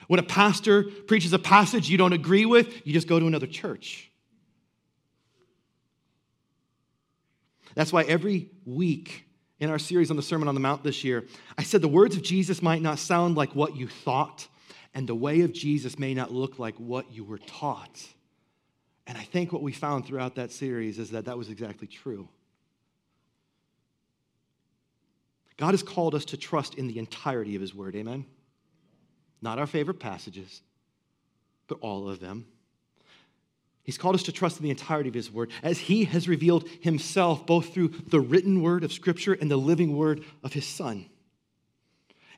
When 0.07 0.20
a 0.20 0.24
pastor 0.24 0.85
preaches 0.85 1.33
a 1.33 1.38
passage 1.38 1.88
you 1.88 1.96
don't 1.96 2.12
agree 2.12 2.44
with, 2.46 2.87
you 2.87 2.92
just 2.92 3.09
go 3.09 3.18
to 3.18 3.27
another 3.27 3.46
church. 3.46 4.11
That's 7.74 7.92
why 7.92 8.03
every 8.03 8.50
week 8.64 9.24
in 9.59 9.70
our 9.70 9.79
series 9.79 10.11
on 10.11 10.16
the 10.16 10.22
Sermon 10.22 10.46
on 10.46 10.55
the 10.55 10.61
Mount 10.61 10.85
this 10.85 11.05
year, 11.05 11.24
I 11.57 11.62
said 11.62 11.81
the 11.81 11.88
words 11.88 12.16
of 12.16 12.22
Jesus 12.22 12.61
might 12.61 12.83
not 12.83 12.98
sound 12.98 13.37
like 13.37 13.55
what 13.55 13.77
you 13.77 13.88
thought 13.88 14.46
And 14.94 15.09
the 15.09 15.14
way 15.14 15.40
of 15.40 15.53
Jesus 15.53 15.98
may 15.98 16.14
not 16.14 16.33
look 16.33 16.59
like 16.59 16.77
what 16.77 17.11
you 17.11 17.24
were 17.24 17.38
taught. 17.38 18.07
And 19.07 19.18
I 19.18 19.24
think 19.24 19.53
what 19.53 19.62
we 19.62 19.72
found 19.72 20.07
throughout 20.07 20.37
that 20.37 20.53
series 20.53 20.98
is 20.98 21.11
that 21.11 21.24
that 21.24 21.37
was 21.37 21.48
exactly 21.48 21.88
true. 21.88 22.29
God 25.56 25.70
has 25.70 25.82
called 25.82 26.14
us 26.14 26.24
to 26.26 26.36
trust 26.36 26.74
in 26.74 26.88
the 26.88 26.98
entirety 26.98 27.54
of 27.54 27.60
His 27.60 27.74
Word, 27.74 27.94
amen? 27.94 28.26
Not 29.40 29.58
our 29.58 29.66
favorite 29.66 30.00
passages, 30.00 30.62
but 31.68 31.78
all 31.80 32.08
of 32.08 32.20
them. 32.20 32.46
He's 33.84 33.98
called 33.98 34.14
us 34.14 34.22
to 34.24 34.32
trust 34.32 34.56
in 34.56 34.64
the 34.64 34.70
entirety 34.70 35.10
of 35.10 35.14
His 35.14 35.30
Word 35.30 35.50
as 35.62 35.78
He 35.78 36.04
has 36.04 36.26
revealed 36.26 36.66
Himself 36.80 37.46
both 37.46 37.72
through 37.72 37.88
the 37.88 38.20
written 38.20 38.62
Word 38.62 38.82
of 38.82 38.92
Scripture 38.92 39.34
and 39.34 39.50
the 39.50 39.56
living 39.56 39.96
Word 39.96 40.24
of 40.42 40.52
His 40.52 40.66
Son. 40.66 41.06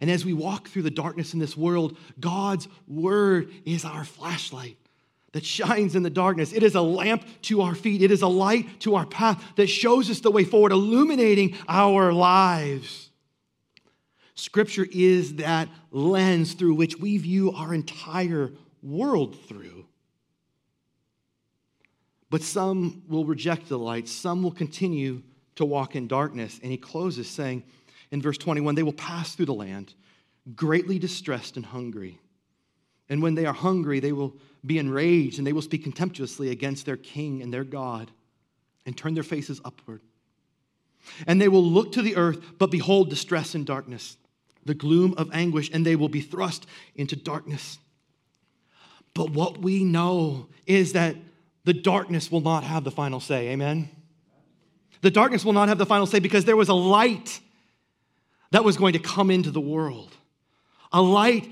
And 0.01 0.11
as 0.11 0.25
we 0.25 0.35
walk 0.35 0.69
through 0.69 0.83
the 0.83 0.91
darkness 0.91 1.33
in 1.33 1.41
this 1.41 1.57
world, 1.57 1.97
God's 2.21 2.69
Word 2.87 3.51
is 3.65 3.85
our 3.85 4.05
flashlight 4.05 4.77
that 5.33 5.45
shines 5.45 5.95
in 5.95 6.03
the 6.03 6.11
darkness. 6.11 6.53
It 6.53 6.63
is 6.63 6.75
a 6.75 6.81
lamp 6.81 7.25
to 7.43 7.63
our 7.63 7.75
feet, 7.75 8.03
it 8.03 8.11
is 8.11 8.23
a 8.23 8.29
light 8.29 8.81
to 8.81 8.95
our 8.97 9.07
path 9.07 9.43
that 9.57 9.69
shows 9.69 10.11
us 10.11 10.21
the 10.21 10.31
way 10.31 10.45
forward, 10.45 10.73
illuminating 10.73 11.57
our 11.69 12.13
lives. 12.13 13.06
Scripture 14.37 14.87
is 14.93 15.37
that 15.37 15.69
lens 15.91 16.53
through 16.53 16.75
which 16.75 16.99
we 16.99 17.17
view 17.17 17.53
our 17.53 17.75
entire 17.75 18.53
world 18.83 19.41
through. 19.49 19.87
But 22.29 22.43
some 22.43 23.03
will 23.09 23.25
reject 23.25 23.69
the 23.69 23.79
light, 23.79 24.09
some 24.09 24.43
will 24.43 24.53
continue 24.53 25.23
to 25.55 25.65
walk 25.65 25.97
in 25.97 26.07
darkness. 26.07 26.61
And 26.63 26.71
he 26.71 26.77
closes 26.77 27.29
saying 27.29 27.65
in 28.11 28.21
verse 28.21 28.37
21 28.37 28.75
they 28.75 28.83
will 28.83 28.93
pass 28.93 29.35
through 29.35 29.47
the 29.47 29.55
land, 29.55 29.95
greatly 30.55 30.99
distressed 30.99 31.57
and 31.57 31.65
hungry. 31.65 32.21
And 33.09 33.23
when 33.23 33.37
they 33.37 33.47
are 33.47 33.55
hungry, 33.55 34.01
they 34.01 34.13
will 34.13 34.37
be 34.67 34.79
enraged 34.79 35.39
and 35.39 35.47
they 35.47 35.55
will 35.55 35.63
speak 35.63 35.83
contemptuously 35.83 36.51
against 36.51 36.85
their 36.85 36.99
king 36.99 37.41
and 37.41 37.55
their 37.55 37.65
God 37.65 38.11
and 38.85 38.95
turn 38.97 39.15
their 39.15 39.23
faces 39.23 39.63
upward. 39.65 40.03
And 41.27 41.41
they 41.41 41.49
will 41.49 41.65
look 41.65 41.93
to 41.93 42.03
the 42.03 42.17
earth, 42.17 42.59
but 42.59 42.71
behold 42.71 43.09
distress 43.09 43.55
and 43.55 43.65
darkness, 43.65 44.19
the 44.67 44.75
gloom 44.75 45.15
of 45.17 45.31
anguish, 45.33 45.71
and 45.73 45.87
they 45.87 45.97
will 45.97 46.09
be 46.09 46.21
thrust 46.21 46.67
into 46.95 47.17
darkness. 47.17 47.79
But 49.15 49.31
what 49.31 49.59
we 49.59 49.85
know 49.85 50.49
is 50.67 50.93
that 50.93 51.17
the 51.65 51.73
darkness 51.73 52.31
will 52.31 52.43
not 52.43 52.65
have 52.65 52.85
the 52.85 52.91
final 52.91 53.21
say. 53.21 53.49
Amen? 53.49 53.89
The 55.01 55.11
darkness 55.11 55.45
will 55.45 55.53
not 55.53 55.69
have 55.69 55.79
the 55.79 55.87
final 55.87 56.07
say 56.07 56.19
because 56.19 56.45
there 56.45 56.57
was 56.57 56.69
a 56.69 56.75
light 56.75 57.41
that 58.51 58.65
was 58.65 58.77
going 58.77 58.93
to 58.93 58.99
come 58.99 59.31
into 59.31 59.51
the 59.51 59.61
world. 59.61 60.13
A 60.93 61.03
light 61.03 61.51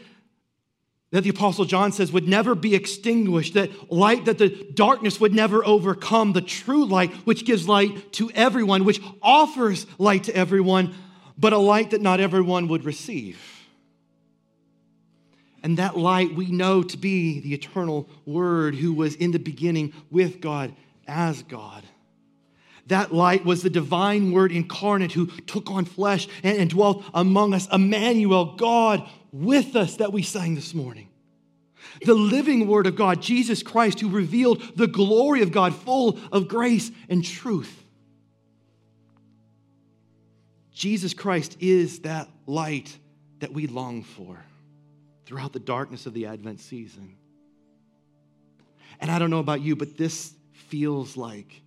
that 1.11 1.23
the 1.23 1.31
Apostle 1.31 1.65
John 1.65 1.93
says 1.93 2.11
would 2.11 2.27
never 2.27 2.55
be 2.55 2.75
extinguished, 2.75 3.55
that 3.55 3.93
light 3.93 4.25
that 4.25 4.39
the 4.39 4.49
darkness 4.75 5.21
would 5.21 5.33
never 5.33 5.65
overcome, 5.65 6.33
the 6.33 6.41
true 6.41 6.85
light 6.85 7.13
which 7.25 7.45
gives 7.45 7.69
light 7.69 8.13
to 8.15 8.31
everyone, 8.33 8.85
which 8.85 9.01
offers 9.23 9.87
light 9.99 10.25
to 10.25 10.35
everyone, 10.35 10.95
but 11.37 11.53
a 11.53 11.59
light 11.59 11.91
that 11.91 12.01
not 12.01 12.21
everyone 12.21 12.69
would 12.69 12.85
receive. 12.85 13.41
And 15.63 15.79
that 15.79 15.97
light 15.97 16.35
we 16.35 16.51
know 16.51 16.83
to 16.83 16.97
be 16.99 17.41
the 17.41 17.55
eternal 17.55 18.09
Word 18.27 18.75
who 18.75 18.93
was 18.93 19.15
in 19.15 19.33
the 19.33 19.39
beginning 19.39 19.95
with 20.11 20.41
God 20.41 20.75
as 21.07 21.43
God. 21.43 21.83
That 22.89 23.15
light 23.15 23.47
was 23.47 23.63
the 23.63 23.71
divine 23.71 24.33
Word 24.33 24.53
incarnate 24.53 25.13
who 25.13 25.27
took 25.27 25.71
on 25.71 25.87
flesh 25.87 26.29
and, 26.43 26.59
and 26.59 26.71
dwelt 26.71 27.05
among 27.15 27.55
us, 27.55 27.67
Emmanuel, 27.73 28.57
God 28.57 29.09
with 29.33 29.75
us, 29.75 29.97
that 29.97 30.13
we 30.13 30.23
sang 30.23 30.55
this 30.55 30.75
morning. 30.75 31.09
The 32.05 32.15
living 32.15 32.67
Word 32.67 32.87
of 32.87 32.97
God, 32.97 33.23
Jesus 33.23 33.63
Christ, 33.63 34.01
who 34.01 34.11
revealed 34.11 34.77
the 34.77 34.87
glory 34.87 35.43
of 35.43 35.51
God, 35.51 35.75
full 35.75 36.19
of 36.31 36.47
grace 36.47 36.91
and 37.09 37.25
truth. 37.25 37.84
Jesus 40.75 41.15
Christ 41.15 41.57
is 41.61 42.01
that 42.01 42.29
light 42.47 42.99
that 43.39 43.53
we 43.53 43.69
long 43.69 44.03
for 44.03 44.45
throughout 45.25 45.53
the 45.53 45.61
darkness 45.61 46.05
of 46.07 46.15
the 46.15 46.27
Advent 46.27 46.61
season. 46.61 47.17
And 49.01 49.11
I 49.11 49.21
don't 49.21 49.31
know 49.31 49.39
about 49.39 49.61
you, 49.61 49.77
but 49.77 49.97
this 49.97 50.35
feels 50.53 51.17
like 51.17 51.63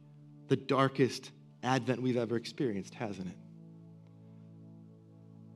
the 0.49 0.57
darkest 0.57 1.31
Advent 1.63 2.01
we've 2.01 2.17
ever 2.17 2.35
experienced, 2.35 2.93
hasn't 2.93 3.29
it? 3.29 3.37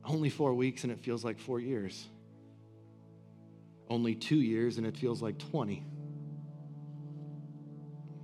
Only 0.04 0.30
four 0.30 0.54
weeks 0.54 0.84
and 0.84 0.92
it 0.92 0.98
feels 1.00 1.22
like 1.22 1.38
four 1.38 1.60
years. 1.60 2.08
Only 3.88 4.14
two 4.14 4.40
years 4.40 4.78
and 4.78 4.86
it 4.86 4.96
feels 4.96 5.20
like 5.20 5.38
20. 5.38 5.84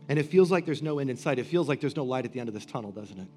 And 0.09 0.19
it 0.19 0.25
feels 0.25 0.51
like 0.51 0.65
there's 0.65 0.83
no 0.83 0.99
end 0.99 1.11
in 1.11 1.19
sight. 1.19 1.39
It 1.39 1.47
feels 1.47 1.69
like 1.69 1.81
there's 1.81 1.97
no 1.97 2.05
light 2.05 2.25
at 2.25 2.33
the 2.33 2.41
end 2.41 2.49
of 2.49 2.55
this 2.55 2.65
tunnel, 2.65 2.93
doesn't 2.93 3.19
it? 3.19 3.29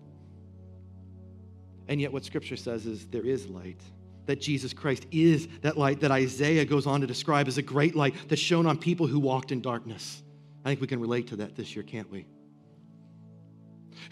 And 1.91 1.99
yet, 1.99 2.13
what 2.13 2.23
Scripture 2.23 2.56
says 2.56 2.86
is 2.86 3.06
there 3.08 3.25
is 3.25 3.49
light 3.49 3.82
that 4.25 4.39
Jesus 4.39 4.71
Christ 4.71 5.06
is 5.12 5.49
that 5.62 5.77
light 5.77 5.99
that 5.99 6.10
Isaiah 6.10 6.63
goes 6.63 6.88
on 6.88 7.01
to 7.01 7.08
describe 7.08 7.49
as 7.49 7.58
a 7.58 7.62
great 7.62 7.97
light 7.97 8.15
that 8.30 8.38
shone 8.38 8.65
on 8.65 8.77
people 8.77 9.08
who 9.08 9.19
walked 9.19 9.51
in 9.51 9.60
darkness. 9.60 10.23
I 10.63 10.69
think 10.69 10.80
we 10.80 10.88
can 10.88 11.01
relate 11.01 11.27
to 11.27 11.36
that 11.38 11.58
this 11.58 11.75
year, 11.75 11.84
can't 11.84 12.10
we? 12.10 12.27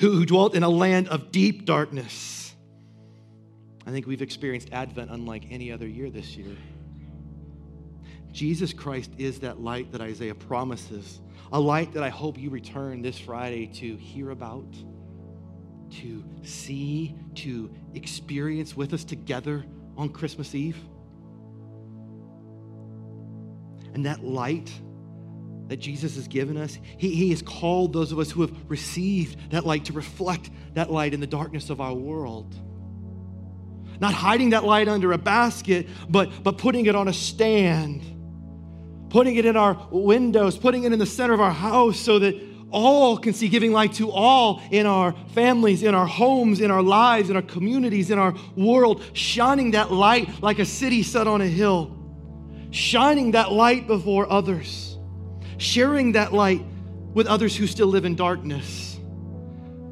Who, 0.02 0.12
who 0.12 0.26
dwelt 0.26 0.56
in 0.56 0.64
a 0.64 0.70
land 0.70 1.08
of 1.08 1.32
deep 1.32 1.64
darkness. 1.64 2.54
I 3.88 3.92
think 3.92 4.08
we've 4.08 4.22
experienced 4.22 4.74
Advent 4.74 5.10
unlike 5.10 5.46
any 5.50 5.72
other 5.72 5.88
year 5.88 6.10
this 6.10 6.36
year. 6.36 6.58
Jesus 8.34 8.74
Christ 8.74 9.12
is 9.18 9.40
that 9.40 9.62
light 9.62 9.94
that 9.94 10.02
Isaiah 10.02 10.36
promises, 10.36 11.22
a 11.54 11.60
light 11.62 11.94
that 11.94 12.04
I 12.04 12.10
hope 12.10 12.38
you 12.38 12.50
return 12.50 13.02
this 13.02 13.18
Friday 13.18 13.68
to 13.68 13.96
hear 13.96 14.32
about, 14.32 14.68
to 15.92 16.24
see, 16.44 17.16
to 17.36 17.70
experience 17.94 18.76
with 18.76 18.94
us 18.94 19.04
together 19.04 19.66
on 19.98 20.10
Christmas 20.10 20.56
Eve. 20.56 20.78
And 23.94 24.06
that 24.06 24.24
light 24.24 24.72
that 25.68 25.78
Jesus 25.78 26.16
has 26.16 26.28
given 26.28 26.58
us, 26.58 26.78
he, 26.98 27.14
he 27.14 27.30
has 27.30 27.42
called 27.42 27.94
those 27.94 28.12
of 28.12 28.20
us 28.20 28.32
who 28.32 28.42
have 28.42 28.52
received 28.68 29.52
that 29.52 29.66
light 29.66 29.86
to 29.86 29.94
reflect 29.94 30.50
that 30.74 30.92
light 30.92 31.14
in 31.14 31.20
the 31.20 31.28
darkness 31.28 31.70
of 31.70 31.80
our 31.80 31.94
world. 31.94 32.56
Not 34.00 34.14
hiding 34.14 34.52
that 34.52 34.64
light 34.64 34.88
under 34.88 35.12
a 35.12 35.18
basket, 35.18 35.88
but, 36.10 36.44
but 36.44 36.58
putting 36.58 36.86
it 36.86 36.96
on 36.96 37.08
a 37.08 37.14
stand, 37.14 38.02
putting 39.10 39.36
it 39.36 39.46
in 39.46 39.58
our 39.58 39.88
windows, 39.92 40.58
putting 40.58 40.86
it 40.86 40.94
in 40.94 41.00
the 41.00 41.06
center 41.06 41.34
of 41.34 41.42
our 41.42 41.52
house 41.52 42.00
so 42.00 42.18
that 42.20 42.49
all 42.72 43.18
can 43.18 43.34
see, 43.34 43.48
giving 43.48 43.72
light 43.72 43.94
to 43.94 44.12
all 44.12 44.62
in 44.72 44.86
our 44.86 45.14
families, 45.34 45.84
in 45.84 45.96
our 45.96 46.06
homes, 46.06 46.62
in 46.62 46.72
our 46.72 46.82
lives, 46.82 47.30
in 47.30 47.36
our 47.36 47.42
communities, 47.42 48.12
in 48.12 48.20
our 48.20 48.36
world, 48.56 49.04
shining 49.14 49.72
that 49.72 49.92
light 49.92 50.42
like 50.42 50.60
a 50.60 50.66
city 50.66 51.04
set 51.04 51.28
on 51.28 51.42
a 51.42 51.48
hill, 51.48 51.96
shining 52.72 53.32
that 53.32 53.52
light 53.52 53.88
before 53.88 54.32
others, 54.32 54.98
sharing 55.58 56.14
that 56.14 56.34
light 56.34 56.64
with 57.14 57.28
others 57.28 57.56
who 57.56 57.68
still 57.68 57.88
live 57.88 58.06
in 58.06 58.16
darkness. 58.16 58.98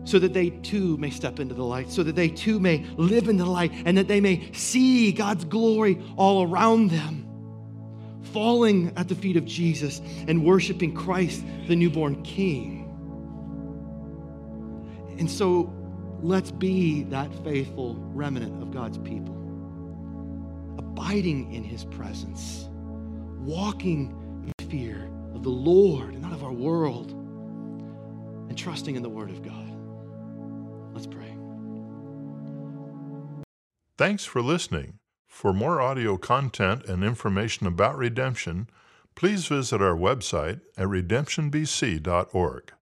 So 0.03 0.19
that 0.19 0.31
they 0.31 0.51
too 0.51 0.95
may 0.95 1.09
step 1.09 1.41
into 1.41 1.53
the 1.53 1.65
light, 1.65 1.91
so 1.91 2.01
that 2.01 2.15
they 2.15 2.29
too 2.29 2.61
may 2.61 2.85
live 2.95 3.27
in 3.27 3.35
the 3.35 3.45
light, 3.45 3.73
and 3.83 3.97
that 3.97 4.07
they 4.07 4.21
may 4.21 4.53
see 4.53 5.11
God's 5.11 5.43
glory 5.43 6.01
all 6.15 6.43
around 6.43 6.91
them 6.91 7.26
falling 8.27 8.93
at 8.95 9.07
the 9.07 9.15
feet 9.15 9.37
of 9.37 9.45
Jesus 9.45 10.01
and 10.27 10.43
worshiping 10.43 10.93
Christ, 10.93 11.43
the 11.67 11.75
newborn 11.75 12.21
King. 12.23 12.83
And 15.17 15.29
so 15.29 15.73
let's 16.21 16.51
be 16.51 17.03
that 17.03 17.33
faithful 17.43 17.95
remnant 18.13 18.61
of 18.61 18.71
God's 18.71 18.97
people, 18.99 19.35
abiding 20.77 21.53
in 21.53 21.63
his 21.63 21.85
presence, 21.85 22.69
walking 23.39 24.13
in 24.59 24.69
fear 24.69 25.09
of 25.33 25.43
the 25.43 25.49
Lord 25.49 26.13
and 26.13 26.21
not 26.21 26.33
of 26.33 26.43
our 26.43 26.53
world, 26.53 27.11
and 28.49 28.57
trusting 28.57 28.95
in 28.95 29.03
the 29.03 29.09
Word 29.09 29.29
of 29.29 29.41
God. 29.41 29.73
Let's 30.93 31.07
pray. 31.07 31.35
Thanks 33.97 34.25
for 34.25 34.41
listening. 34.41 34.99
For 35.37 35.53
more 35.53 35.79
audio 35.79 36.17
content 36.17 36.85
and 36.85 37.03
information 37.03 37.67
about 37.67 37.95
redemption, 37.95 38.67
please 39.13 39.45
visit 39.45 39.83
our 39.83 39.95
website 39.95 40.61
at 40.75 40.87
redemptionbc.org. 40.87 42.73